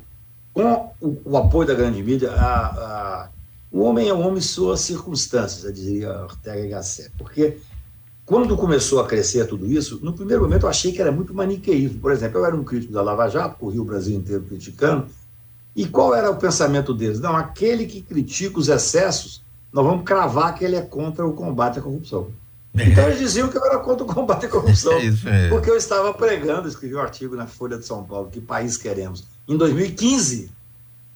com 0.54 0.94
o, 1.02 1.20
o 1.26 1.36
apoio 1.36 1.68
da 1.68 1.74
grande 1.74 2.04
mídia, 2.04 2.32
a, 2.32 2.66
a, 2.68 3.30
o 3.72 3.82
homem 3.82 4.08
é 4.08 4.14
o 4.14 4.20
homem 4.20 4.40
suas 4.40 4.82
circunstâncias, 4.82 5.64
eu 5.64 5.72
dizia 5.72 6.12
Ortega 6.26 6.68
Gasset, 6.68 7.12
porque 7.18 7.58
quando 8.24 8.56
começou 8.56 9.00
a 9.00 9.08
crescer 9.08 9.48
tudo 9.48 9.66
isso, 9.66 10.00
no 10.04 10.14
primeiro 10.14 10.44
momento 10.44 10.68
eu 10.68 10.70
achei 10.70 10.92
que 10.92 11.02
era 11.02 11.12
muito 11.12 11.34
maniqueísmo. 11.34 12.00
Por 12.00 12.12
exemplo, 12.12 12.38
eu 12.38 12.46
era 12.46 12.56
um 12.56 12.64
crítico 12.64 12.94
da 12.94 13.02
Lava 13.02 13.28
Jato, 13.28 13.58
corri 13.58 13.80
o 13.80 13.84
Brasil 13.84 14.16
inteiro 14.16 14.44
criticando. 14.44 15.08
E 15.76 15.88
qual 15.88 16.14
era 16.14 16.30
o 16.30 16.36
pensamento 16.36 16.94
deles? 16.94 17.20
Não, 17.20 17.36
aquele 17.36 17.88
que 17.88 18.00
critica 18.00 18.60
os 18.60 18.70
excessos, 18.70 19.42
nós 19.74 19.84
vamos 19.84 20.06
cravar 20.06 20.54
que 20.54 20.64
ele 20.64 20.76
é 20.76 20.82
contra 20.82 21.26
o 21.26 21.34
combate 21.34 21.80
à 21.80 21.82
corrupção. 21.82 22.28
Então 22.76 23.06
eles 23.06 23.20
diziam 23.20 23.48
que 23.50 23.58
eu 23.58 23.66
era 23.66 23.78
contra 23.80 24.04
o 24.04 24.08
combate 24.08 24.48
à 24.48 24.50
corrupção. 24.50 24.94
É 25.26 25.50
porque 25.50 25.70
eu 25.70 25.78
estava 25.78 26.14
pregando, 26.14 26.68
escrevi 26.68 26.96
um 26.96 27.00
artigo 27.00 27.36
na 27.36 27.46
Folha 27.46 27.78
de 27.78 27.86
São 27.86 28.04
Paulo, 28.04 28.30
que 28.32 28.42
país 28.42 28.78
queremos. 28.78 29.26
Em 29.48 29.56
2015, 29.56 30.52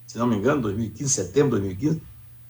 se 0.06 0.18
não 0.18 0.28
me 0.28 0.36
engano, 0.36 0.62
2015, 0.62 1.10
setembro 1.10 1.60
de 1.60 1.68
2015, 1.68 2.02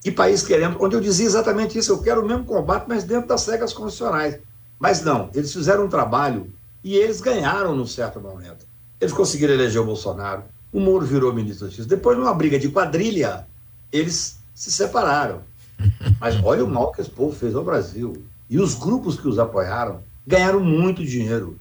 que 0.01 0.11
país 0.11 0.43
queremos, 0.43 0.77
onde 0.79 0.95
eu 0.95 1.01
dizia 1.01 1.25
exatamente 1.25 1.77
isso, 1.77 1.91
eu 1.91 2.01
quero 2.01 2.21
o 2.21 2.27
mesmo 2.27 2.43
combate, 2.43 2.85
mas 2.87 3.03
dentro 3.03 3.27
das 3.27 3.47
regras 3.47 3.73
constitucionais. 3.73 4.39
Mas 4.79 5.01
não, 5.01 5.29
eles 5.33 5.51
fizeram 5.51 5.85
um 5.85 5.89
trabalho 5.89 6.51
e 6.83 6.95
eles 6.95 7.19
ganharam 7.21 7.75
num 7.75 7.87
certo 7.87 8.19
momento. 8.19 8.65
Eles 8.99 9.13
conseguiram 9.13 9.53
eleger 9.53 9.81
o 9.81 9.85
Bolsonaro, 9.85 10.43
o 10.71 10.79
Moro 10.79 11.05
virou 11.05 11.33
ministro 11.33 11.65
da 11.65 11.69
Justiça. 11.69 11.87
Depois, 11.87 12.17
numa 12.17 12.33
briga 12.33 12.59
de 12.59 12.69
quadrilha, 12.69 13.47
eles 13.91 14.39
se 14.53 14.71
separaram. 14.71 15.41
Mas 16.19 16.35
olha 16.43 16.63
o 16.63 16.67
mal 16.67 16.91
que 16.91 17.01
esse 17.01 17.09
povo 17.09 17.35
fez 17.35 17.55
ao 17.55 17.63
Brasil. 17.63 18.13
E 18.49 18.59
os 18.59 18.75
grupos 18.75 19.19
que 19.19 19.27
os 19.27 19.39
apoiaram 19.39 20.01
ganharam 20.25 20.59
muito 20.59 21.03
dinheiro. 21.05 21.59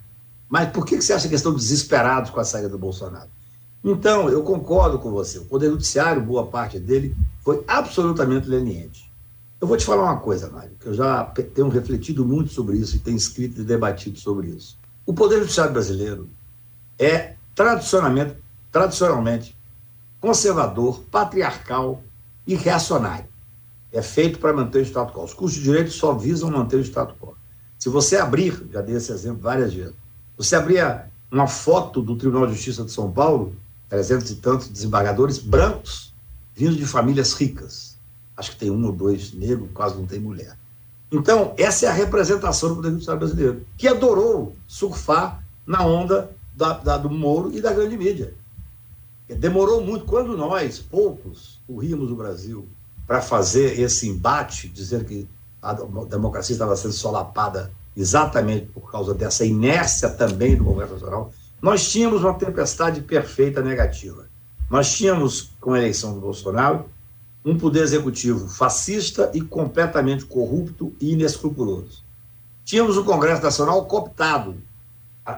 Mas 0.48 0.70
por 0.70 0.86
que 0.86 1.00
você 1.00 1.12
acha 1.12 1.28
que 1.28 1.34
estão 1.34 1.54
desesperados 1.54 2.30
com 2.30 2.40
a 2.40 2.44
saída 2.44 2.68
do 2.68 2.78
Bolsonaro? 2.78 3.28
Então, 3.84 4.28
eu 4.28 4.42
concordo 4.42 4.98
com 4.98 5.10
você. 5.10 5.38
O 5.38 5.44
Poder 5.44 5.70
Judiciário, 5.70 6.22
boa 6.22 6.46
parte 6.46 6.78
dele, 6.78 7.16
foi 7.42 7.62
absolutamente 7.66 8.48
leniente. 8.48 9.10
Eu 9.60 9.66
vou 9.66 9.76
te 9.76 9.84
falar 9.84 10.02
uma 10.02 10.18
coisa, 10.18 10.50
Mário, 10.50 10.72
que 10.78 10.86
eu 10.86 10.94
já 10.94 11.24
tenho 11.24 11.68
refletido 11.68 12.24
muito 12.24 12.52
sobre 12.52 12.76
isso 12.76 12.96
e 12.96 12.98
tenho 12.98 13.16
escrito 13.16 13.60
e 13.60 13.64
debatido 13.64 14.18
sobre 14.18 14.48
isso. 14.48 14.76
O 15.06 15.14
Poder 15.14 15.38
Judiciário 15.38 15.72
brasileiro 15.72 16.28
é 16.98 17.34
tradicionalmente, 17.54 18.34
tradicionalmente 18.70 19.56
conservador, 20.20 21.00
patriarcal 21.10 22.02
e 22.46 22.54
reacionário. 22.54 23.26
É 23.92 24.02
feito 24.02 24.38
para 24.38 24.52
manter 24.52 24.82
o 24.82 24.84
status 24.84 25.14
quo. 25.14 25.24
Os 25.24 25.34
cursos 25.34 25.58
de 25.58 25.64
direito 25.64 25.90
só 25.90 26.12
visam 26.12 26.50
manter 26.50 26.76
o 26.76 26.84
status 26.84 27.16
quo. 27.20 27.36
Se 27.78 27.88
você 27.88 28.16
abrir, 28.16 28.66
já 28.72 28.80
dei 28.80 28.96
esse 28.96 29.12
exemplo 29.12 29.40
várias 29.40 29.72
vezes, 29.72 29.94
você 30.36 30.56
abrir 30.56 30.82
uma 31.30 31.46
foto 31.46 32.02
do 32.02 32.16
Tribunal 32.16 32.46
de 32.46 32.54
Justiça 32.54 32.84
de 32.84 32.90
São 32.90 33.10
Paulo, 33.10 33.54
trezentos 33.88 34.30
e 34.30 34.36
tantos 34.36 34.68
desembargadores 34.68 35.38
brancos, 35.38 36.12
vindo 36.54 36.76
de 36.76 36.86
famílias 36.86 37.32
ricas. 37.34 37.96
Acho 38.36 38.50
que 38.52 38.56
tem 38.56 38.70
um 38.70 38.84
ou 38.84 38.92
dois 38.92 39.32
negros, 39.32 39.68
quase 39.72 39.96
não 39.96 40.06
tem 40.06 40.20
mulher. 40.20 40.56
Então, 41.10 41.54
essa 41.56 41.86
é 41.86 41.88
a 41.88 41.92
representação 41.92 42.70
do 42.70 42.76
Poder 42.76 42.90
Judiciário 42.90 43.20
brasileiro, 43.20 43.66
que 43.76 43.86
adorou 43.86 44.56
surfar 44.66 45.42
na 45.66 45.84
onda 45.84 46.30
da, 46.54 46.72
da, 46.74 46.98
do 46.98 47.10
Moro 47.10 47.52
e 47.52 47.60
da 47.60 47.72
grande 47.72 47.96
mídia. 47.96 48.34
Demorou 49.28 49.80
muito. 49.80 50.04
Quando 50.04 50.36
nós, 50.36 50.78
poucos, 50.78 51.60
corríamos 51.66 52.10
o 52.10 52.16
Brasil 52.16 52.66
para 53.06 53.22
fazer 53.22 53.78
esse 53.78 54.08
embate, 54.08 54.68
dizer 54.68 55.04
que 55.04 55.28
a 55.62 55.72
democracia 56.04 56.54
estava 56.54 56.76
sendo 56.76 56.94
solapada 56.94 57.72
exatamente 57.96 58.66
por 58.66 58.90
causa 58.90 59.14
dessa 59.14 59.44
inércia 59.44 60.10
também 60.10 60.56
do 60.56 60.64
Congresso 60.64 60.94
Nacional, 60.94 61.32
nós 61.62 61.88
tínhamos 61.90 62.22
uma 62.22 62.34
tempestade 62.34 63.00
perfeita 63.00 63.62
negativa. 63.62 64.26
Nós 64.70 64.94
tínhamos, 64.94 65.50
com 65.60 65.72
a 65.72 65.78
eleição 65.78 66.12
do 66.12 66.20
Bolsonaro, 66.20 66.86
um 67.44 67.56
poder 67.56 67.82
executivo 67.82 68.48
fascista 68.48 69.30
e 69.32 69.40
completamente 69.40 70.24
corrupto 70.24 70.92
e 71.00 71.12
inescrupuloso. 71.12 72.04
Tínhamos 72.64 72.96
o 72.96 73.04
Congresso 73.04 73.42
Nacional 73.42 73.84
cooptado, 73.86 74.56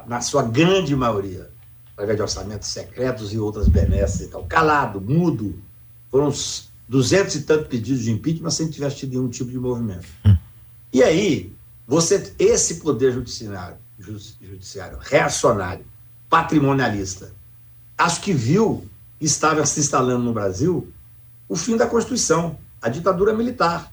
na 0.06 0.20
sua 0.20 0.42
grande 0.42 0.96
maioria, 0.96 1.50
através 1.92 2.16
de 2.16 2.22
orçamentos 2.22 2.68
secretos 2.68 3.32
e 3.32 3.38
outras 3.38 3.68
benesses 3.68 4.22
e 4.22 4.28
tal, 4.28 4.44
calado, 4.44 5.00
mudo. 5.00 5.54
Foram 6.10 6.30
duzentos 6.88 7.34
e 7.34 7.42
tantos 7.42 7.68
pedidos 7.68 8.02
de 8.02 8.10
impeachment 8.10 8.50
sem 8.50 8.70
tivesse 8.70 8.96
tido 8.96 9.10
nenhum 9.10 9.28
tipo 9.28 9.50
de 9.50 9.58
movimento. 9.58 10.06
E 10.92 11.02
aí, 11.02 11.52
você, 11.86 12.32
esse 12.38 12.76
poder 12.76 13.12
judiciário, 13.12 13.76
judiciário 13.98 14.98
reacionário, 15.00 15.84
patrimonialista, 16.30 17.32
acho 17.96 18.20
que 18.20 18.32
viu 18.32 18.86
estava 19.20 19.64
se 19.66 19.80
instalando 19.80 20.24
no 20.24 20.32
Brasil 20.32 20.88
o 21.48 21.56
fim 21.56 21.76
da 21.76 21.86
Constituição, 21.86 22.56
a 22.80 22.88
ditadura 22.88 23.34
militar. 23.34 23.92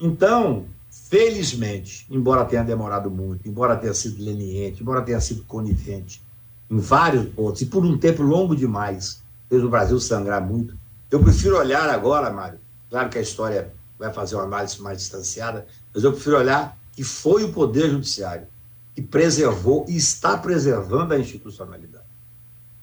Então, 0.00 0.66
felizmente, 0.90 2.06
embora 2.10 2.44
tenha 2.44 2.62
demorado 2.62 3.10
muito, 3.10 3.48
embora 3.48 3.76
tenha 3.76 3.94
sido 3.94 4.22
leniente, 4.22 4.82
embora 4.82 5.02
tenha 5.02 5.20
sido 5.20 5.42
conivente 5.44 6.22
em 6.70 6.78
vários 6.78 7.26
pontos, 7.34 7.60
e 7.62 7.66
por 7.66 7.84
um 7.84 7.98
tempo 7.98 8.22
longo 8.22 8.54
demais, 8.54 9.22
fez 9.48 9.62
o 9.62 9.68
Brasil 9.68 9.98
sangrar 10.00 10.40
muito, 10.40 10.74
eu 11.14 11.20
prefiro 11.20 11.58
olhar 11.58 11.88
agora, 11.90 12.30
Mário, 12.30 12.58
claro 12.88 13.10
que 13.10 13.18
a 13.18 13.20
história 13.20 13.72
vai 13.98 14.12
fazer 14.12 14.34
uma 14.34 14.44
análise 14.44 14.80
mais 14.80 14.98
distanciada, 14.98 15.66
mas 15.94 16.02
eu 16.02 16.12
prefiro 16.12 16.38
olhar 16.38 16.76
que 16.92 17.04
foi 17.04 17.44
o 17.44 17.52
Poder 17.52 17.90
Judiciário 17.90 18.46
que 18.94 19.02
preservou 19.02 19.84
e 19.88 19.96
está 19.96 20.36
preservando 20.36 21.14
a 21.14 21.18
institucionalidade. 21.18 22.04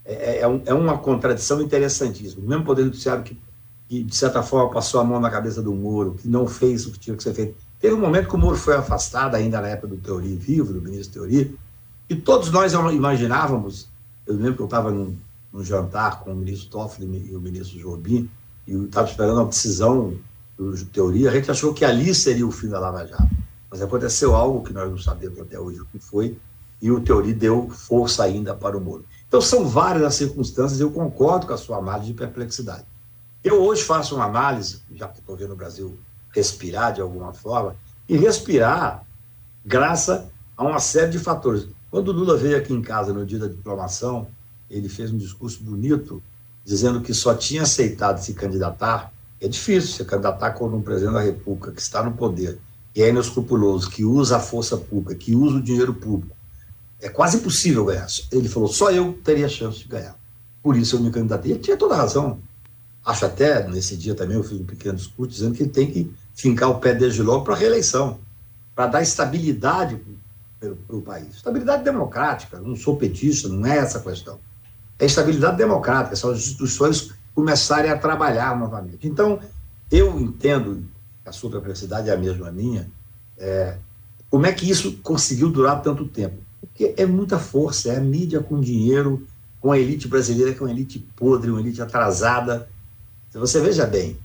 É, 0.05 0.13
é, 0.13 0.37
é, 0.41 0.61
é 0.65 0.73
uma 0.73 0.97
contradição 0.97 1.61
interessantíssima. 1.61 2.43
O 2.43 2.47
mesmo 2.47 2.63
Poder 2.63 2.83
Judiciário 2.83 3.23
que, 3.23 3.37
que, 3.87 4.03
de 4.03 4.15
certa 4.15 4.41
forma, 4.41 4.71
passou 4.71 4.99
a 4.99 5.03
mão 5.03 5.19
na 5.19 5.29
cabeça 5.29 5.61
do 5.61 5.73
Moro, 5.73 6.15
que 6.15 6.27
não 6.27 6.47
fez 6.47 6.85
o 6.85 6.91
que 6.91 6.99
tinha 6.99 7.15
que 7.15 7.23
ser 7.23 7.33
feito. 7.33 7.55
Teve 7.79 7.93
um 7.93 7.99
momento 7.99 8.27
que 8.27 8.35
o 8.35 8.39
Moro 8.39 8.57
foi 8.57 8.75
afastado, 8.75 9.35
ainda 9.35 9.61
na 9.61 9.69
época 9.69 9.87
do 9.87 9.97
Teori 9.97 10.35
vivo, 10.35 10.73
do 10.73 10.81
ministro 10.81 11.21
Teori, 11.21 11.57
e 12.09 12.15
todos 12.15 12.51
nós 12.51 12.73
imaginávamos, 12.73 13.87
eu 14.25 14.35
lembro 14.35 14.55
que 14.55 14.61
eu 14.61 14.65
estava 14.65 14.91
num, 14.91 15.15
num 15.51 15.63
jantar 15.63 16.19
com 16.21 16.31
o 16.31 16.35
ministro 16.35 16.69
Toffoli 16.69 17.29
e 17.29 17.35
o 17.35 17.41
ministro 17.41 17.79
Jobim, 17.79 18.29
e 18.67 18.73
estava 18.73 19.09
esperando 19.09 19.41
a 19.41 19.45
decisão 19.45 20.13
do 20.57 20.85
Teoria, 20.85 21.29
a 21.29 21.33
gente 21.33 21.49
achou 21.49 21.73
que 21.73 21.85
ali 21.85 22.13
seria 22.13 22.45
o 22.45 22.51
fim 22.51 22.67
da 22.67 22.79
Lava 22.79 23.05
Jato. 23.05 23.29
Mas 23.71 23.81
aconteceu 23.81 24.35
algo 24.35 24.63
que 24.63 24.73
nós 24.73 24.89
não 24.89 24.97
sabemos 24.97 25.39
até 25.39 25.59
hoje 25.59 25.79
o 25.79 25.85
que 25.85 25.99
foi, 25.99 26.37
e 26.81 26.91
o 26.91 26.99
Teori 26.99 27.33
deu 27.33 27.69
força 27.69 28.23
ainda 28.23 28.53
para 28.53 28.77
o 28.77 28.81
Moro. 28.81 29.05
Então, 29.27 29.41
são 29.41 29.67
várias 29.67 30.03
as 30.03 30.15
circunstâncias, 30.15 30.79
eu 30.79 30.91
concordo 30.91 31.45
com 31.45 31.53
a 31.53 31.57
sua 31.57 31.77
análise 31.77 32.07
de 32.07 32.13
perplexidade. 32.13 32.85
Eu 33.43 33.61
hoje 33.61 33.83
faço 33.83 34.15
uma 34.15 34.25
análise, 34.25 34.81
já 34.93 35.07
que 35.07 35.19
estou 35.19 35.35
vendo 35.35 35.53
o 35.53 35.55
Brasil 35.55 35.97
respirar 36.33 36.93
de 36.93 37.01
alguma 37.01 37.33
forma, 37.33 37.75
e 38.07 38.17
respirar 38.17 39.05
graças 39.65 40.25
a 40.57 40.63
uma 40.63 40.79
série 40.79 41.11
de 41.11 41.19
fatores. 41.19 41.67
Quando 41.91 42.09
o 42.09 42.11
Lula 42.11 42.37
veio 42.37 42.57
aqui 42.57 42.73
em 42.73 42.81
casa 42.81 43.13
no 43.13 43.25
dia 43.25 43.39
da 43.39 43.47
diplomação, 43.47 44.27
ele 44.69 44.87
fez 44.87 45.11
um 45.11 45.17
discurso 45.17 45.63
bonito, 45.63 46.21
dizendo 46.63 47.01
que 47.01 47.13
só 47.13 47.33
tinha 47.33 47.63
aceitado 47.63 48.19
se 48.19 48.33
candidatar. 48.33 49.11
É 49.41 49.47
difícil 49.47 49.91
se 49.95 50.05
candidatar 50.05 50.51
como 50.51 50.77
um 50.77 50.81
presidente 50.81 51.13
da 51.13 51.21
República 51.21 51.71
que 51.71 51.81
está 51.81 52.03
no 52.03 52.11
poder, 52.11 52.59
que 52.93 53.01
é 53.01 53.09
inescrupuloso, 53.09 53.89
que 53.89 54.03
usa 54.03 54.37
a 54.37 54.39
força 54.39 54.77
pública, 54.77 55.15
que 55.15 55.35
usa 55.35 55.57
o 55.57 55.61
dinheiro 55.61 55.93
público. 55.93 56.35
É 57.01 57.09
quase 57.09 57.37
impossível 57.37 57.85
ganhar. 57.85 58.07
Ele 58.31 58.47
falou: 58.47 58.69
só 58.69 58.91
eu 58.91 59.13
teria 59.23 59.47
chance 59.49 59.79
de 59.79 59.87
ganhar. 59.87 60.15
Por 60.61 60.75
isso 60.75 60.97
eu 60.97 60.99
me 60.99 61.09
candidatei. 61.09 61.53
Ele 61.53 61.59
tinha 61.59 61.77
toda 61.77 61.95
a 61.95 61.97
razão. 61.97 62.39
Acho 63.03 63.25
até, 63.25 63.67
nesse 63.67 63.95
dia 63.95 64.13
também, 64.13 64.35
eu 64.35 64.43
fiz 64.43 64.59
um 64.59 64.65
pequeno 64.65 64.97
discurso 64.97 65.31
dizendo 65.31 65.55
que 65.55 65.63
ele 65.63 65.71
tem 65.71 65.89
que 65.89 66.13
fincar 66.35 66.69
o 66.69 66.79
pé 66.79 66.93
desde 66.93 67.23
logo 67.23 67.45
para 67.45 67.55
a 67.55 67.57
reeleição, 67.57 68.19
para 68.75 68.87
dar 68.87 69.01
estabilidade 69.01 69.99
para 70.59 70.95
o 70.95 71.01
país. 71.01 71.37
Estabilidade 71.37 71.83
democrática, 71.83 72.59
não 72.59 72.75
sou 72.75 72.97
petista, 72.97 73.47
não 73.47 73.65
é 73.65 73.77
essa 73.77 73.99
a 73.99 74.01
questão 74.01 74.37
é 74.99 75.05
estabilidade 75.05 75.57
democrática, 75.57 76.15
são 76.15 76.31
as 76.31 76.39
instituições 76.39 77.11
começarem 77.33 77.89
a 77.89 77.97
trabalhar 77.97 78.59
novamente. 78.59 79.07
Então, 79.07 79.39
eu 79.89 80.19
entendo, 80.19 80.83
a 81.25 81.31
sua 81.31 81.49
perplexidade 81.49 82.09
é 82.09 82.13
a 82.13 82.17
mesma 82.17 82.51
minha, 82.51 82.89
é, 83.37 83.77
como 84.29 84.45
é 84.45 84.51
que 84.51 84.69
isso 84.69 84.97
conseguiu 84.97 85.49
durar 85.49 85.81
tanto 85.81 86.05
tempo? 86.05 86.35
Porque 86.59 86.93
é 86.97 87.05
muita 87.05 87.39
força, 87.39 87.89
é 87.89 87.97
a 87.97 88.01
mídia 88.01 88.41
com 88.41 88.59
dinheiro, 88.59 89.25
com 89.61 89.71
a 89.71 89.79
elite 89.79 90.07
brasileira, 90.07 90.53
que 90.53 90.59
é 90.59 90.65
uma 90.65 90.71
elite 90.71 90.99
podre, 91.15 91.49
uma 91.49 91.61
elite 91.61 91.81
atrasada. 91.81 92.69
Você 93.33 93.61
veja 93.61 93.85
bem, 93.85 94.17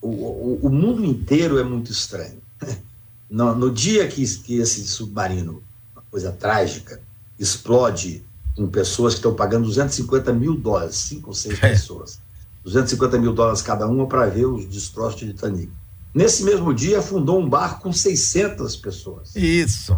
o, 0.00 0.08
o, 0.08 0.58
o 0.62 0.70
mundo 0.70 1.04
inteiro 1.04 1.58
é 1.58 1.64
muito 1.64 1.90
estranho. 1.90 2.40
No, 3.28 3.56
no 3.56 3.72
dia 3.72 4.06
que, 4.06 4.24
que 4.38 4.58
esse 4.58 4.86
submarino, 4.86 5.60
uma 5.92 6.04
coisa 6.08 6.30
trágica, 6.30 7.02
explode 7.36 8.24
com 8.56 8.66
pessoas 8.66 9.14
que 9.14 9.18
estão 9.18 9.34
pagando 9.34 9.66
250 9.66 10.32
mil 10.32 10.56
dólares, 10.56 10.96
cinco 10.96 11.28
ou 11.28 11.34
seis 11.34 11.62
é. 11.62 11.70
pessoas. 11.70 12.18
250 12.64 13.18
mil 13.18 13.32
dólares 13.32 13.62
cada 13.62 13.86
uma 13.86 14.08
para 14.08 14.26
ver 14.26 14.46
os 14.46 14.66
destroços 14.66 15.20
de 15.20 15.32
Titanic. 15.32 15.70
Nesse 16.12 16.42
mesmo 16.42 16.72
dia, 16.72 17.02
fundou 17.02 17.38
um 17.38 17.48
barco 17.48 17.82
com 17.82 17.92
600 17.92 18.74
pessoas. 18.76 19.36
Isso. 19.36 19.96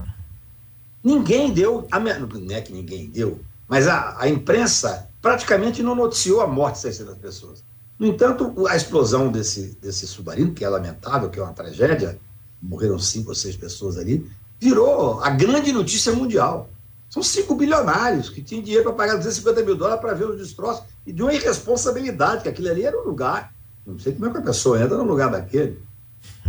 Ninguém 1.03 1.53
deu, 1.53 1.87
a, 1.91 2.01
não 2.01 2.55
é 2.55 2.61
que 2.61 2.73
ninguém 2.73 3.09
deu, 3.09 3.41
mas 3.69 3.87
a, 3.87 4.17
a 4.19 4.29
imprensa 4.29 5.09
praticamente 5.23 5.83
não 5.83 5.95
noticiou 5.95 6.41
a 6.41 6.47
morte 6.47 6.75
de 6.75 6.81
600 6.81 7.19
pessoas. 7.19 7.65
No 7.99 8.07
entanto, 8.07 8.67
a 8.69 8.77
explosão 8.77 9.31
desse, 9.31 9.79
desse 9.81 10.07
submarino, 10.07 10.53
que 10.53 10.65
é 10.65 10.69
lamentável, 10.69 11.31
que 11.31 11.39
é 11.39 11.43
uma 11.43 11.53
tragédia, 11.53 12.19
morreram 12.61 12.99
cinco 12.99 13.31
ou 13.31 13.35
seis 13.35 13.57
pessoas 13.57 13.97
ali, 13.97 14.29
virou 14.61 15.21
a 15.23 15.31
grande 15.31 15.73
notícia 15.73 16.13
mundial. 16.13 16.69
São 17.11 17.23
cinco 17.23 17.55
bilionários 17.55 18.29
que 18.29 18.43
tinham 18.43 18.63
dinheiro 18.63 18.85
para 18.85 18.93
pagar 18.93 19.17
250 19.17 19.63
mil 19.63 19.77
dólares 19.77 20.01
para 20.01 20.15
ver 20.15 20.29
os 20.29 20.37
destroços 20.37 20.85
e 21.07 21.13
de 21.13 21.23
uma 21.23 21.33
irresponsabilidade, 21.33 22.43
que 22.43 22.49
aquilo 22.49 22.69
ali 22.69 22.85
era 22.85 23.01
um 23.01 23.05
lugar. 23.05 23.55
Não 23.87 23.99
sei 23.99 24.13
como 24.13 24.27
é 24.27 24.31
que 24.31 24.39
a 24.39 24.43
pessoa 24.43 24.83
entra 24.83 24.97
no 24.99 25.05
lugar 25.05 25.31
daquele. 25.31 25.81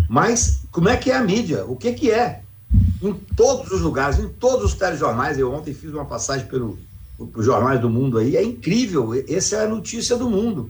Mas 0.10 0.62
como 0.72 0.90
é 0.90 0.98
que 0.98 1.12
é 1.12 1.16
a 1.16 1.24
mídia? 1.24 1.66
O 1.66 1.76
que, 1.76 1.94
que 1.94 2.12
é? 2.12 2.44
Em 3.02 3.14
todos 3.14 3.72
os 3.72 3.82
lugares, 3.82 4.20
em 4.20 4.28
todos 4.28 4.66
os 4.66 4.74
telejornais, 4.74 5.40
eu 5.40 5.52
ontem 5.54 5.74
fiz 5.74 5.94
uma 5.94 6.06
passagem 6.06 6.46
pelo, 6.48 6.78
pelos 7.18 7.46
jornais 7.46 7.80
do 7.80 7.90
mundo 7.90 8.18
aí, 8.18 8.36
é 8.36 8.44
incrível, 8.44 9.12
essa 9.28 9.56
é 9.56 9.66
a 9.66 9.70
notícia 9.70 10.18
do 10.18 10.30
mundo. 10.30 10.70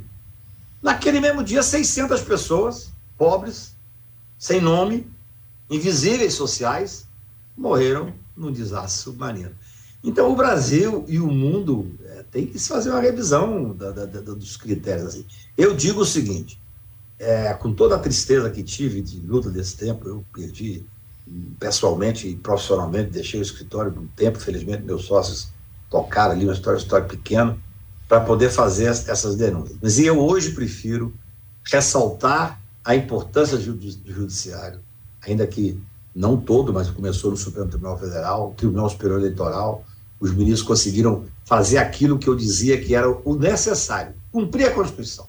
Naquele 0.82 1.20
mesmo 1.20 1.44
dia, 1.44 1.64
600 1.64 2.22
pessoas, 2.22 2.90
pobres, 3.18 3.74
sem 4.38 4.62
nome, 4.62 5.08
invisíveis 5.70 6.36
sociais, 6.36 7.08
morreram 7.58 8.14
no 8.38 8.52
desastre 8.52 9.02
submarino. 9.04 9.52
Então, 10.04 10.32
o 10.32 10.36
Brasil 10.36 11.04
e 11.08 11.20
o 11.20 11.28
mundo 11.28 11.92
é, 12.06 12.24
tem 12.32 12.46
que 12.46 12.58
se 12.58 12.70
fazer 12.70 12.90
uma 12.90 13.02
revisão 13.02 13.74
da, 13.74 13.92
da, 13.92 14.06
da, 14.06 14.22
dos 14.22 14.56
critérios. 14.56 15.08
Assim. 15.08 15.26
Eu 15.58 15.76
digo 15.76 16.02
o 16.02 16.06
seguinte: 16.06 16.60
é, 17.20 17.54
com 17.54 17.74
toda 17.74 17.96
a 17.96 18.00
tristeza 18.00 18.50
que 18.50 18.64
tive 18.64 19.02
de 19.02 19.20
luta 19.20 19.50
desse 19.50 19.76
tempo, 19.76 20.08
eu 20.08 20.24
perdi 20.34 20.86
pessoalmente 21.60 22.28
e 22.28 22.36
profissionalmente, 22.36 23.12
deixei 23.12 23.40
o 23.40 23.44
escritório 23.44 23.92
por 23.92 24.02
um 24.02 24.08
tempo, 24.08 24.40
felizmente 24.40 24.84
meus 24.84 25.06
sócios 25.06 25.50
tocaram 25.90 26.32
ali 26.32 26.46
uma 26.46 26.54
história, 26.54 26.78
história 26.78 27.08
pequena, 27.08 27.58
para 28.08 28.22
poder 28.22 28.50
fazer 28.50 28.86
essas 28.86 29.36
denúncias. 29.36 29.78
Mas 29.82 30.00
eu 30.00 30.20
hoje 30.20 30.52
prefiro 30.52 31.14
ressaltar 31.64 32.60
a 32.84 32.96
importância 32.96 33.58
do 33.58 34.12
judiciário, 34.12 34.80
ainda 35.22 35.46
que 35.46 35.80
não 36.16 36.38
todo, 36.38 36.74
mas 36.74 36.90
começou 36.90 37.32
no 37.32 37.38
Supremo 37.38 37.70
Tribunal 37.70 38.00
Federal, 38.00 38.54
Tribunal 38.58 38.90
Superior 38.90 39.20
Eleitoral, 39.20 39.84
os 40.20 40.32
ministros 40.32 40.62
conseguiram 40.62 41.26
fazer 41.46 41.78
aquilo 41.78 42.20
que 42.20 42.28
eu 42.28 42.36
dizia 42.36 42.80
que 42.80 42.94
era 42.94 43.10
o 43.10 43.36
necessário, 43.36 44.14
cumprir 44.32 44.68
a 44.68 44.72
Constituição. 44.72 45.28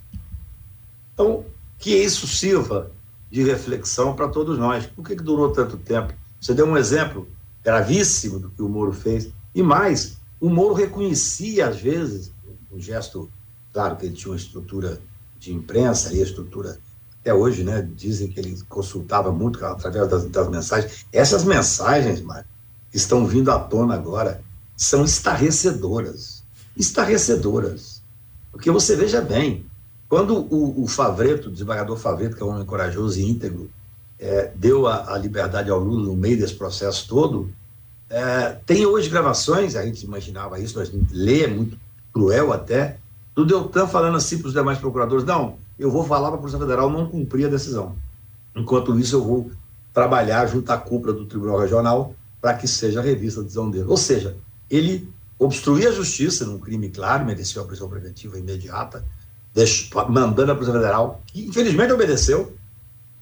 Então, 1.14 1.44
que 1.79 1.94
isso 1.94 2.26
sirva 2.26 2.90
de 3.31 3.42
reflexão 3.42 4.14
para 4.14 4.29
todos 4.29 4.59
nós. 4.59 4.87
Por 4.87 5.07
que, 5.07 5.16
que 5.16 5.22
durou 5.22 5.53
tanto 5.53 5.76
tempo? 5.76 6.12
Você 6.40 6.53
deu 6.53 6.66
um 6.66 6.76
exemplo 6.76 7.29
gravíssimo 7.62 8.38
do 8.38 8.50
que 8.50 8.62
o 8.62 8.68
Moro 8.68 8.92
fez. 8.92 9.29
E 9.55 9.62
mais, 9.62 10.16
o 10.40 10.48
Moro 10.48 10.74
reconhecia, 10.74 11.68
às 11.68 11.81
vezes, 11.81 12.33
um 12.72 12.81
gesto, 12.81 13.31
claro 13.72 13.96
que 13.96 14.07
ele 14.07 14.14
tinha 14.14 14.33
uma 14.33 14.37
estrutura 14.37 15.00
de 15.38 15.53
imprensa 15.53 16.12
e 16.12 16.20
a 16.20 16.24
estrutura 16.24 16.79
até 17.20 17.33
hoje, 17.35 17.62
né? 17.62 17.87
Dizem 17.94 18.29
que 18.29 18.40
ele 18.40 18.59
consultava 18.68 19.31
muito 19.31 19.64
através 19.64 20.09
das, 20.09 20.24
das 20.26 20.48
mensagens. 20.48 21.07
Essas 21.12 21.44
mensagens, 21.44 22.20
Mário, 22.22 22.46
estão 22.92 23.26
vindo 23.26 23.50
à 23.50 23.59
tona 23.59 23.94
agora, 23.94 24.42
são 24.81 25.05
estarrecedoras. 25.05 26.43
Estarrecedoras. 26.75 28.03
Porque 28.51 28.71
você 28.71 28.97
veja 28.97 29.21
bem, 29.21 29.66
quando 30.09 30.35
o, 30.35 30.83
o 30.83 30.87
Favreto, 30.88 31.49
o 31.49 31.53
desembargador 31.53 31.99
Favreto, 31.99 32.35
que 32.35 32.43
é 32.43 32.47
um 32.47 32.49
homem 32.49 32.64
corajoso 32.64 33.21
e 33.21 33.29
íntegro, 33.29 33.71
é, 34.19 34.51
deu 34.55 34.87
a, 34.87 35.12
a, 35.12 35.19
liberdade 35.19 35.69
ao 35.69 35.79
Lula 35.79 36.07
no 36.07 36.16
meio 36.16 36.38
desse 36.38 36.55
processo 36.55 37.07
todo, 37.07 37.53
é, 38.09 38.57
tem 38.64 38.87
hoje 38.87 39.11
gravações, 39.11 39.77
a 39.77 39.85
gente 39.85 40.03
imaginava 40.03 40.59
isso, 40.59 40.79
mas 40.79 40.90
lê, 41.12 41.43
é 41.43 41.47
muito 41.47 41.79
cruel 42.11 42.51
até, 42.51 42.97
do 43.35 43.45
Deltan 43.45 43.87
falando 43.87 44.16
assim 44.16 44.38
para 44.38 44.49
os 44.49 44.55
demais 44.55 44.79
procuradores: 44.79 45.27
não, 45.27 45.59
eu 45.79 45.90
vou 45.90 46.05
falar 46.05 46.29
para 46.29 46.37
a 46.37 46.40
Polícia 46.40 46.59
Federal 46.59 46.88
não 46.88 47.07
cumprir 47.07 47.45
a 47.47 47.51
decisão. 47.51 47.97
Enquanto 48.57 48.99
isso, 48.99 49.16
eu 49.16 49.23
vou 49.23 49.51
trabalhar 49.93 50.47
junto 50.47 50.71
à 50.71 50.79
cúpula 50.79 51.12
do 51.12 51.27
Tribunal 51.27 51.59
Regional 51.59 52.14
para 52.40 52.55
que 52.55 52.66
seja 52.66 53.03
revista 53.03 53.40
a 53.40 53.43
decisão 53.43 53.71
dele. 53.71 53.87
Ou 53.87 53.99
seja, 53.99 54.37
ele 54.70 55.12
obstruía 55.38 55.88
a 55.88 55.92
justiça 55.92 56.44
num 56.44 56.59
crime 56.59 56.90
claro, 56.90 57.24
mereceu 57.24 57.62
a 57.62 57.66
prisão 57.66 57.88
preventiva 57.88 58.38
imediata, 58.38 59.04
mandando 60.09 60.52
a 60.52 60.54
Polícia 60.54 60.74
Federal, 60.74 61.22
que 61.26 61.46
infelizmente 61.46 61.92
obedeceu, 61.92 62.54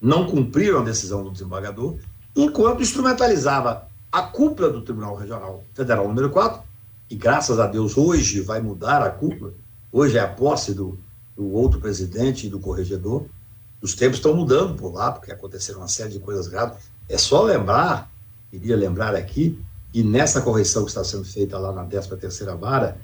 não 0.01 0.27
cumpriram 0.27 0.81
a 0.81 0.85
decisão 0.85 1.23
do 1.23 1.31
desembargador, 1.31 1.97
enquanto 2.37 2.83
instrumentalizava 2.83 3.89
a 4.11 4.23
cúpula 4.23 4.71
do 4.71 4.83
Tribunal 4.83 5.17
Regional 5.17 5.65
Federal 5.75 6.07
número 6.07 6.31
4, 6.31 6.63
e 7.11 7.17
graças 7.17 7.59
a 7.59 7.67
Deus 7.67 7.97
hoje 7.97 8.41
vai 8.41 8.61
mudar 8.61 9.03
a 9.03 9.11
cúpula, 9.11 9.55
hoje 9.91 10.19
é 10.19 10.21
a 10.21 10.29
posse 10.29 10.75
do, 10.75 10.99
do 11.37 11.51
outro 11.53 11.81
presidente 11.81 12.47
e 12.47 12.51
do 12.51 12.61
corregedor, 12.61 13.27
os 13.81 13.95
tempos 13.95 14.19
estão 14.19 14.35
mudando 14.35 14.75
por 14.75 14.93
lá, 14.93 15.13
porque 15.13 15.33
aconteceram 15.33 15.81
uma 15.81 15.89
série 15.89 16.11
de 16.11 16.19
coisas 16.19 16.49
graves. 16.49 16.79
É 17.09 17.17
só 17.17 17.43
lembrar, 17.43 18.11
queria 18.51 18.77
lembrar 18.77 19.15
aqui, 19.15 19.59
que 19.93 20.03
nessa 20.03 20.41
correção 20.41 20.85
que 20.85 20.91
está 20.91 21.03
sendo 21.03 21.25
feita 21.25 21.59
lá 21.59 21.73
na 21.73 21.85
13 21.85 22.17
terceira 22.17 22.55
vara, 22.55 22.99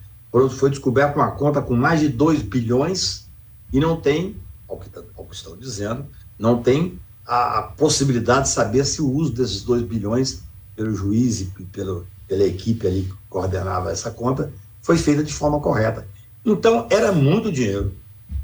foi 0.50 0.70
descoberta 0.70 1.16
uma 1.16 1.30
conta 1.30 1.62
com 1.62 1.74
mais 1.74 2.00
de 2.00 2.08
2 2.08 2.42
bilhões 2.42 3.26
e 3.72 3.80
não 3.80 4.00
tem, 4.00 4.36
ao 4.68 4.78
que, 4.78 4.88
ao 5.16 5.24
que 5.24 5.34
estão 5.34 5.56
dizendo, 5.56 6.06
não 6.38 6.62
tem 6.62 6.98
a, 7.26 7.58
a, 7.58 7.62
possibilidade 7.62 8.44
de 8.44 8.48
saber 8.50 8.84
se 8.84 9.00
o 9.00 9.10
uso 9.10 9.32
desses 9.32 9.62
2 9.62 9.82
bilhões 9.82 10.42
pelo 10.76 10.94
juiz 10.94 11.40
e 11.40 11.44
pelo, 11.72 12.06
pela 12.28 12.44
equipe 12.44 12.86
ali 12.86 13.02
que 13.02 13.14
coordenava 13.28 13.90
essa 13.90 14.10
conta 14.10 14.52
foi 14.82 14.98
feita 14.98 15.22
de 15.22 15.32
forma 15.32 15.60
correta. 15.60 16.06
Então, 16.44 16.86
era 16.90 17.10
muito 17.10 17.50
dinheiro, 17.50 17.94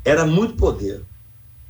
era 0.04 0.24
muito 0.24 0.54
poder. 0.54 1.02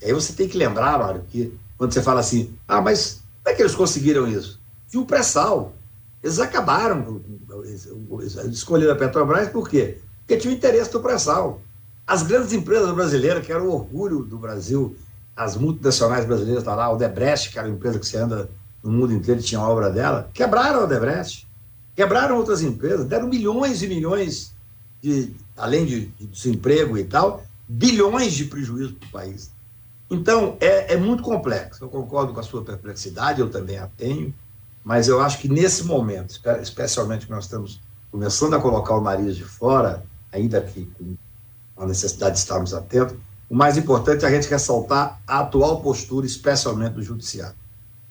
E 0.01 0.07
aí 0.07 0.13
você 0.13 0.33
tem 0.33 0.49
que 0.49 0.57
lembrar, 0.57 0.99
Mário, 0.99 1.25
que 1.29 1.53
quando 1.77 1.93
você 1.93 2.03
fala 2.03 2.21
assim, 2.21 2.55
ah, 2.69 2.81
mas 2.81 3.23
como 3.43 3.53
é 3.53 3.57
que 3.57 3.63
eles 3.63 3.75
conseguiram 3.75 4.29
isso? 4.29 4.61
E 4.93 4.99
o 4.99 5.05
pré-sal. 5.05 5.75
Eles 6.23 6.39
acabaram, 6.39 7.23
a 8.91 8.95
Petrobras 8.95 9.49
por 9.49 9.69
quê? 9.69 9.99
Porque 10.21 10.37
tinha 10.37 10.53
o 10.53 10.57
interesse 10.57 10.93
do 10.93 11.01
pré-sal. 11.01 11.63
As 12.07 12.23
grandes 12.23 12.53
empresas 12.53 12.93
brasileiras, 12.93 13.45
que 13.45 13.53
eram 13.53 13.67
o 13.67 13.73
orgulho 13.73 14.23
do 14.23 14.37
Brasil, 14.37 14.97
as 15.35 15.57
multinacionais 15.57 16.27
brasileiras, 16.27 16.63
tá 16.63 16.75
lá, 16.75 16.91
o 16.91 16.97
Debrecht, 16.97 17.51
que 17.51 17.59
era 17.59 17.67
uma 17.67 17.75
empresa 17.75 17.99
que 17.99 18.07
você 18.07 18.19
anda 18.19 18.51
no 18.83 18.91
mundo 18.91 19.13
inteiro, 19.13 19.41
tinha 19.41 19.61
obra 19.61 19.91
dela, 19.91 20.29
quebraram 20.35 20.85
o 20.85 20.87
Debrecht, 20.87 21.49
quebraram 21.95 22.37
outras 22.37 22.63
empresas, 22.63 23.07
deram 23.07 23.29
milhões 23.29 23.83
e 23.83 23.89
milhões, 23.89 24.53
de, 25.03 25.35
além 25.57 25.87
de, 25.87 26.07
de 26.07 26.27
desemprego 26.27 26.99
e 26.99 27.05
tal, 27.05 27.45
bilhões 27.69 28.33
de 28.33 28.45
prejuízo 28.47 28.95
para 28.95 29.09
o 29.09 29.11
país. 29.11 29.51
Então, 30.11 30.57
é, 30.61 30.95
é 30.95 30.97
muito 30.97 31.23
complexo. 31.23 31.85
Eu 31.85 31.89
concordo 31.89 32.35
com 32.35 32.41
a 32.41 32.43
sua 32.43 32.65
perplexidade, 32.65 33.41
eu 33.41 33.49
também 33.49 33.79
a 33.79 33.87
tenho, 33.87 34.35
mas 34.85 35.09
eu 35.09 35.21
acho 35.21 35.39
que 35.39 35.49
nesse 35.49 35.85
momento, 35.85 36.41
especialmente 36.61 37.27
que 37.27 37.33
nós 37.33 37.45
estamos 37.45 37.81
começando 38.11 38.55
a 38.55 38.61
colocar 38.61 38.97
o 38.97 39.01
nariz 39.01 39.37
de 39.37 39.45
fora, 39.45 40.05
ainda 40.33 40.61
que 40.61 40.91
com 40.97 41.83
a 41.83 41.87
necessidade 41.87 42.35
de 42.35 42.41
estarmos 42.41 42.75
atentos, 42.75 43.17
o 43.49 43.55
mais 43.55 43.77
importante 43.77 44.25
é 44.25 44.29
a 44.29 44.31
gente 44.31 44.49
ressaltar 44.49 45.21
a 45.27 45.41
atual 45.41 45.81
postura, 45.81 46.25
especialmente 46.25 46.95
do 46.95 47.03
judiciário. 47.03 47.57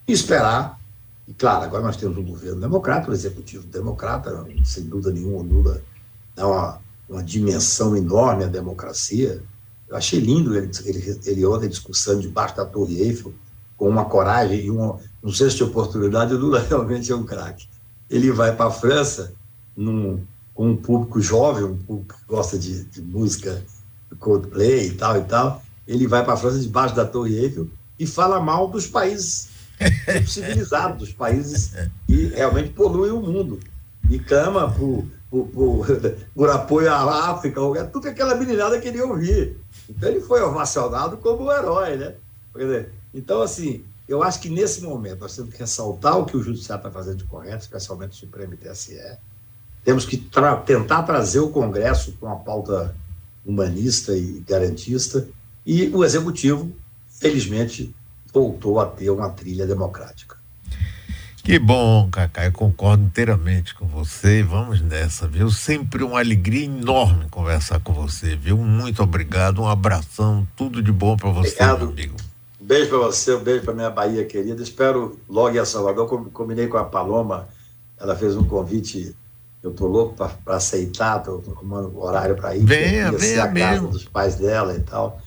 E 0.07 0.11
esperar, 0.11 0.79
e 1.27 1.33
claro, 1.33 1.63
agora 1.63 1.83
nós 1.83 1.95
temos 1.95 2.17
um 2.17 2.23
governo 2.23 2.59
democrata, 2.59 3.09
um 3.09 3.13
executivo 3.13 3.65
democrata, 3.67 4.45
sem 4.65 4.83
dúvida 4.83 5.11
nenhuma, 5.11 5.43
Lula 5.43 5.81
dá 6.35 6.47
uma, 6.47 6.81
uma 7.09 7.23
dimensão 7.23 7.95
enorme 7.95 8.43
à 8.43 8.47
democracia, 8.47 9.41
eu 9.87 9.95
achei 9.95 10.19
lindo 10.19 10.55
ele, 10.55 10.69
ele, 10.85 11.19
ele 11.25 11.45
ontem 11.45 11.67
discussando 11.67 12.21
debaixo 12.21 12.55
da 12.55 12.65
Torre 12.65 13.01
Eiffel, 13.01 13.33
com 13.75 13.89
uma 13.89 14.05
coragem 14.05 14.65
e 14.65 14.69
uma, 14.69 14.99
senso 15.33 15.57
de 15.57 15.63
oportunidade. 15.63 16.33
O 16.33 16.37
Lula 16.37 16.59
realmente 16.67 17.11
é 17.11 17.15
um 17.15 17.25
craque. 17.25 17.67
Ele 18.09 18.31
vai 18.31 18.55
para 18.55 18.67
a 18.67 18.71
França 18.71 19.33
num, 19.75 20.23
com 20.53 20.69
um 20.69 20.75
público 20.75 21.21
jovem, 21.21 21.63
um 21.63 21.77
público 21.77 22.15
que 22.15 22.25
gosta 22.25 22.57
de, 22.57 22.85
de 22.85 23.01
música 23.01 23.63
Coldplay 24.19 24.87
e 24.87 24.91
tal 24.91 25.17
e 25.17 25.23
tal. 25.23 25.63
Ele 25.87 26.07
vai 26.07 26.23
para 26.23 26.33
a 26.33 26.37
França 26.37 26.59
debaixo 26.59 26.95
da 26.95 27.05
Torre 27.05 27.35
Eiffel 27.35 27.67
e 27.97 28.07
fala 28.07 28.39
mal 28.39 28.67
dos 28.67 28.87
países 28.87 29.49
civilizados, 30.27 30.99
dos 30.99 31.13
países 31.13 31.73
que 32.07 32.27
realmente 32.27 32.69
poluem 32.69 33.11
o 33.11 33.21
mundo. 33.21 33.59
E 34.09 34.17
clama 34.17 34.71
por, 34.71 35.05
por, 35.29 35.47
por, 35.47 35.87
por 36.33 36.49
apoio 36.49 36.91
à 36.91 37.31
África, 37.31 37.61
tudo 37.85 38.03
que 38.03 38.09
aquela 38.09 38.35
meninada 38.35 38.79
queria 38.79 39.05
ouvir. 39.05 39.57
Então 39.89 40.09
ele 40.09 40.21
foi 40.21 40.41
ovacionado 40.41 41.17
como 41.17 41.45
um 41.45 41.51
herói, 41.51 41.95
né? 41.95 42.15
Então, 43.13 43.41
assim, 43.41 43.83
eu 44.09 44.23
acho 44.23 44.41
que 44.41 44.49
nesse 44.49 44.81
momento 44.81 45.19
nós 45.19 45.35
temos 45.35 45.53
que 45.53 45.59
ressaltar 45.59 46.17
o 46.17 46.25
que 46.25 46.35
o 46.35 46.41
Judiciário 46.41 46.79
está 46.79 46.89
fazendo 46.89 47.17
de 47.17 47.25
correto, 47.25 47.63
especialmente 47.63 48.13
o 48.13 48.15
Supremo 48.15 48.55
e 48.55 48.57
TSE. 48.57 48.99
Temos 49.83 50.03
que 50.03 50.17
tra 50.17 50.55
tentar 50.55 51.03
trazer 51.03 51.39
o 51.39 51.49
Congresso 51.49 52.13
com 52.19 52.25
uma 52.25 52.37
pauta 52.37 52.95
humanista 53.45 54.17
e 54.17 54.43
garantista, 54.47 55.27
e 55.63 55.89
o 55.89 56.03
Executivo, 56.03 56.71
felizmente, 57.07 57.95
voltou 58.33 58.79
a 58.79 58.87
ter 58.87 59.11
uma 59.11 59.29
trilha 59.29 59.67
democrática. 59.67 60.37
Que 61.43 61.59
bom, 61.59 62.09
Cacá, 62.11 62.45
eu 62.45 62.51
concordo 62.51 63.03
inteiramente 63.03 63.73
com 63.75 63.87
você. 63.87 64.43
Vamos 64.43 64.81
nessa, 64.81 65.27
viu? 65.27 65.49
Sempre 65.49 66.03
uma 66.03 66.19
alegria 66.19 66.65
enorme 66.65 67.27
conversar 67.29 67.79
com 67.79 67.93
você, 67.93 68.35
viu? 68.35 68.57
Muito 68.57 69.03
obrigado, 69.03 69.61
um 69.61 69.67
abração, 69.67 70.47
tudo 70.55 70.81
de 70.81 70.91
bom 70.91 71.15
para 71.15 71.29
você, 71.29 71.49
obrigado. 71.49 71.79
meu 71.79 71.89
amigo. 71.89 72.28
Beijo 72.69 72.87
para 72.87 72.99
você, 72.99 73.33
um 73.33 73.39
beijo 73.39 73.63
para 73.63 73.73
minha 73.73 73.89
Bahia 73.89 74.23
querida. 74.25 74.61
Espero 74.61 75.17
logo 75.27 75.57
em 75.57 75.65
Salvador. 75.65 76.29
Combinei 76.31 76.67
com 76.67 76.77
a 76.77 76.85
Paloma, 76.85 77.47
ela 77.99 78.15
fez 78.15 78.35
um 78.35 78.43
convite. 78.43 79.15
Eu 79.63 79.71
tô 79.71 79.87
louco 79.87 80.13
para 80.15 80.55
aceitar, 80.55 81.17
tô 81.23 81.39
tomando 81.39 81.99
horário 81.99 82.35
para 82.35 82.55
ir. 82.55 82.63
Venha, 82.63 83.11
venha 83.11 83.45
a 83.45 83.47
mesmo. 83.47 83.69
casa 83.71 83.87
dos 83.87 84.05
pais 84.05 84.35
dela 84.35 84.75
e 84.75 84.81
tal. 84.81 85.19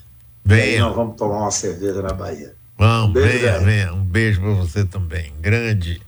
Venha. 0.45 0.77
E 0.77 0.79
nós 0.79 0.95
vamos 0.95 1.17
tomar 1.17 1.39
uma 1.39 1.51
cerveja 1.51 2.01
na 2.01 2.13
Bahia. 2.13 2.55
Vamos, 2.79 3.11
um 3.11 3.13
venha, 3.13 3.59
venha. 3.59 3.93
Um 3.93 4.05
beijo 4.05 4.41
para 4.41 4.53
você 4.53 4.85
também. 4.85 5.33
Grande. 5.41 6.01